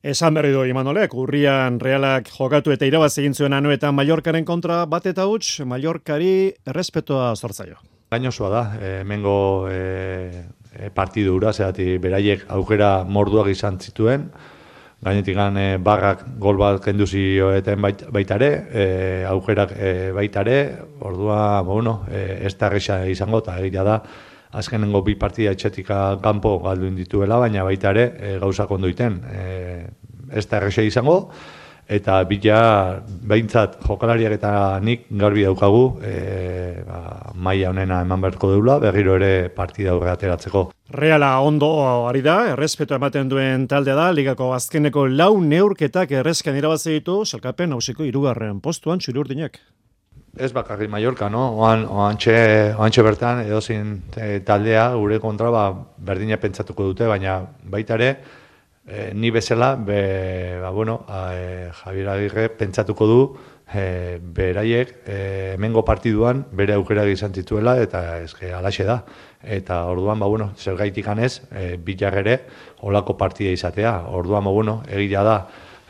Esan 0.02 0.34
berri 0.34 0.50
du 0.50 0.64
Imanolek, 0.66 1.12
urrian 1.14 1.76
realak 1.78 2.26
jokatu 2.34 2.72
eta 2.74 2.88
irabaz 2.88 3.12
egin 3.22 3.36
zuen 3.38 3.54
anu 3.54 3.70
eta 3.70 3.92
Mallorcaren 3.94 4.42
kontra 4.44 4.80
bat 4.90 5.04
eta 5.06 5.28
huts, 5.30 5.60
Mallorcari 5.62 6.32
errespetoa 6.66 7.28
sortzaio. 7.36 7.76
Gainozua 8.10 8.48
da, 8.50 8.62
e, 8.82 8.90
mengo 9.06 9.68
e, 9.70 10.42
e, 10.74 10.90
partidu 10.90 11.36
ura, 11.36 11.52
zehati 11.54 12.00
beraiek 12.02 12.42
aukera 12.50 13.04
morduak 13.06 13.52
izan 13.54 13.78
zituen, 13.78 14.26
gainetik 15.06 15.38
gan 15.38 15.62
e, 15.62 15.68
barrak 15.78 16.26
gol 16.42 16.58
bat 16.58 16.82
kenduzi 16.82 17.38
eta 17.60 17.78
baitare, 17.78 18.50
e, 18.74 18.88
aukerak 19.30 19.76
e, 19.78 19.94
baitare, 20.18 20.58
ordua, 20.98 21.62
bueno, 21.62 22.00
e, 22.10 22.40
ez 22.50 22.56
da 22.58 22.74
izango, 23.06 23.38
eta 23.38 23.60
egia 23.62 23.86
da, 23.86 24.00
azkenengo 24.52 25.02
bi 25.06 25.16
partida 25.16 25.54
etxetika 25.56 26.02
kanpo 26.22 26.58
galduin 26.64 26.96
dituela, 26.98 27.40
baina 27.40 27.64
baita 27.64 27.90
ere 27.90 28.06
e, 28.18 28.36
gauzak 28.42 28.70
ondoiten. 28.70 29.18
E, 29.32 29.42
ez 30.32 30.46
da 30.48 30.58
errexea 30.60 30.84
izango, 30.88 31.16
eta 31.92 32.22
bila 32.24 32.58
behintzat 33.28 33.76
jokalariak 33.84 34.36
eta 34.38 34.52
nik 34.80 35.04
garbi 35.10 35.44
daukagu 35.44 35.82
e, 36.04 36.14
ba, 36.86 37.32
maia 37.34 37.70
honena 37.70 38.00
eman 38.06 38.22
beharko 38.22 38.52
deula, 38.54 38.78
berriro 38.82 39.16
ere 39.18 39.48
partida 39.52 39.92
aurre 39.92 40.12
ateratzeko. 40.14 40.68
Reala 40.92 41.34
ondo 41.40 41.72
ari 42.08 42.22
da, 42.24 42.38
errespetu 42.52 42.96
ematen 42.96 43.28
duen 43.28 43.66
taldea 43.68 43.96
da, 43.98 44.10
ligako 44.12 44.52
azkeneko 44.56 45.06
lau 45.10 45.34
neurketak 45.40 46.12
errezkan 46.22 46.56
irabazi 46.56 46.98
ditu, 46.98 47.22
salkapen 47.24 47.72
hausiko 47.72 48.08
irugarren 48.08 48.60
postuan 48.60 49.00
txuri 49.00 49.36
Ez 50.34 50.52
bakarri 50.52 50.88
Mallorca, 50.88 51.28
no? 51.28 51.42
Oan, 51.60 51.82
oantxe, 51.84 52.72
oantxe 52.80 53.02
bertan, 53.04 53.42
edozin 53.44 53.98
e, 54.16 54.40
taldea, 54.40 54.86
gure 54.96 55.18
kontra, 55.20 55.50
ba, 55.52 55.66
berdina 56.00 56.38
pentsatuko 56.40 56.86
dute, 56.88 57.04
baina 57.04 57.34
baita 57.68 57.98
ere, 57.98 58.08
e, 58.86 59.10
ni 59.12 59.28
bezala, 59.30 59.74
be, 59.76 60.56
ba, 60.62 60.70
bueno, 60.72 61.02
a, 61.06 61.20
e, 61.36 61.68
Javier 61.82 62.08
Agirre 62.14 62.48
pentsatuko 62.48 63.10
du, 63.10 63.20
e, 63.74 63.84
beraiek 64.22 64.94
e, 65.04 65.18
hemengo 65.58 65.84
partiduan 65.84 66.46
bere 66.50 66.78
aukera 66.80 67.04
izan 67.12 67.36
zituela 67.36 67.76
eta 67.82 68.22
eske 68.24 68.54
alaxe 68.56 68.88
da. 68.88 69.02
Eta 69.44 69.82
orduan, 69.92 70.16
ba, 70.16 70.32
bueno, 70.32 70.54
zer 70.56 70.80
gaitik 70.80 71.12
anez, 71.12 71.42
e, 71.52 71.76
bilar 71.76 72.16
ere, 72.24 72.38
olako 72.80 73.18
partida 73.20 73.52
izatea. 73.52 73.98
Orduan, 74.08 74.48
ba, 74.48 74.56
bueno, 74.56 74.80
egia 74.88 75.28
da, 75.28 75.42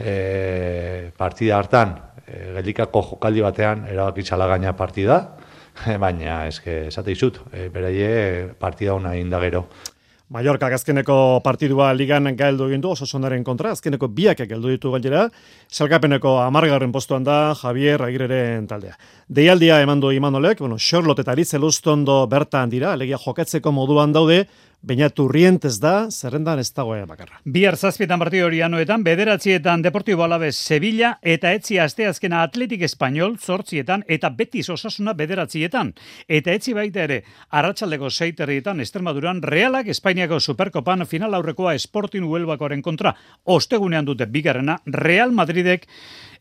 e, 0.03 1.13
partida 1.17 1.63
hartan, 1.63 2.01
e, 2.33 2.53
gelikako 2.59 3.05
jokaldi 3.13 3.45
batean, 3.45 3.87
erabakitzala 3.93 4.49
gaina 4.55 4.73
partida, 4.77 5.23
baina, 6.05 6.47
eske, 6.49 6.87
esate 6.89 7.13
izut, 7.13 7.43
e, 7.53 7.69
beraie 7.73 8.53
partida 8.61 8.97
hona 8.97 9.17
indagero. 9.21 9.67
Mallorca 10.33 10.71
azkeneko 10.73 11.43
partidua 11.45 11.91
ligan 11.93 12.31
gaeldu 12.37 12.71
egin 12.71 12.81
du 12.81 12.89
oso 12.95 13.05
sonaren 13.05 13.43
kontra, 13.45 13.75
azkeneko 13.77 14.09
biak 14.09 14.39
geldu 14.49 14.71
ditu 14.73 14.89
gailera, 14.95 15.27
salkapeneko 15.69 16.39
amargarren 16.41 16.93
postuan 16.93 17.27
da 17.27 17.53
Javier 17.59 18.01
Agireren 18.07 18.65
taldea. 18.71 18.97
Deialdia 19.29 19.83
eman 19.85 20.01
du 20.01 20.09
Imanolek, 20.11 20.63
bueno, 20.65 20.79
Charlotte 20.79 21.21
eta 21.21 21.35
Aritze 21.37 21.61
Lustondo 21.61 22.23
bertan 22.33 22.73
dira, 22.73 22.95
alegia 22.97 23.21
jokatzeko 23.21 23.75
moduan 23.77 24.17
daude, 24.17 24.47
Baina 24.83 25.07
turrientez 25.15 25.77
da, 25.79 26.09
zerrendan 26.11 26.59
ez 26.59 26.73
dagoen 26.75 27.05
bakarra. 27.07 27.37
Bihar 27.55 27.77
zazpietan 27.79 28.19
partidu 28.19 28.49
hori 28.49 28.65
anuetan, 28.67 29.05
bederatzietan 29.07 29.85
Deportibo 29.85 30.25
Alabez 30.27 30.57
Sevilla 30.57 31.13
eta 31.23 31.53
etzi 31.55 31.79
asteazkena 31.79 32.41
Atletik 32.43 32.83
Espanyol 32.83 33.37
zortzietan 33.39 34.03
eta 34.11 34.33
Betis 34.35 34.67
Osasuna 34.75 35.15
bederatzietan. 35.15 35.93
Eta 36.27 36.51
etzi 36.59 36.75
baita 36.75 37.05
ere, 37.05 37.21
arratsaldeko 37.55 38.11
seiterrietan 38.11 38.83
Estremaduran 38.83 39.45
Realak 39.47 39.87
Espainiako 39.95 40.41
Superkopan 40.41 41.07
final 41.07 41.39
aurrekoa 41.39 41.77
Sporting 41.79 42.27
Huelbakoaren 42.27 42.83
kontra. 42.83 43.15
Ostegunean 43.45 44.05
dute 44.05 44.27
bigarrena 44.27 44.81
Real 44.87 45.31
Madridek 45.31 45.87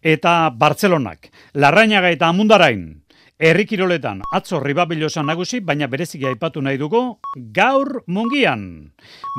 eta 0.02 0.50
Bartzelonak. 0.50 1.30
Larrainaga 1.54 2.10
eta 2.10 2.34
Amundarain 2.34 3.01
Herri 3.42 3.64
kiroletan 3.66 4.20
atzo 4.38 4.60
ribabilosan 4.62 5.26
nagusi, 5.26 5.64
baina 5.66 5.88
bereziki 5.90 6.28
aipatu 6.30 6.62
nahi 6.62 6.78
dugu 6.78 7.00
gaur 7.58 8.04
mungian. 8.06 8.92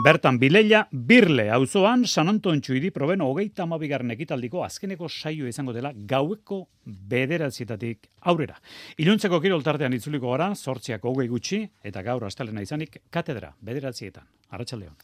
Bertan 0.03 0.41
bileia 0.43 0.81
birle 0.91 1.45
auzoan 1.55 2.03
San 2.11 2.33
Anton 2.33 2.59
txuidi 2.59 2.91
proben 2.91 3.23
hogeita 3.23 3.63
amabigarren 3.63 4.11
ekitaldiko 4.17 4.65
azkeneko 4.67 5.07
saio 5.07 5.47
izango 5.47 5.71
dela 5.77 5.93
gaueko 5.95 6.65
bederatzietatik 6.83 8.11
aurrera. 8.27 8.59
Iluntzeko 8.99 9.39
kiroltartean 9.39 9.95
itzuliko 9.95 10.35
gara, 10.35 10.51
sortziak 10.57 11.07
hogei 11.07 11.29
gutxi, 11.31 11.63
eta 11.85 12.03
gaur 12.03 12.27
astalena 12.27 12.67
izanik 12.67 13.05
katedra 13.09 13.55
bederatzietan. 13.63 14.27
Arratxaldeon. 14.51 14.99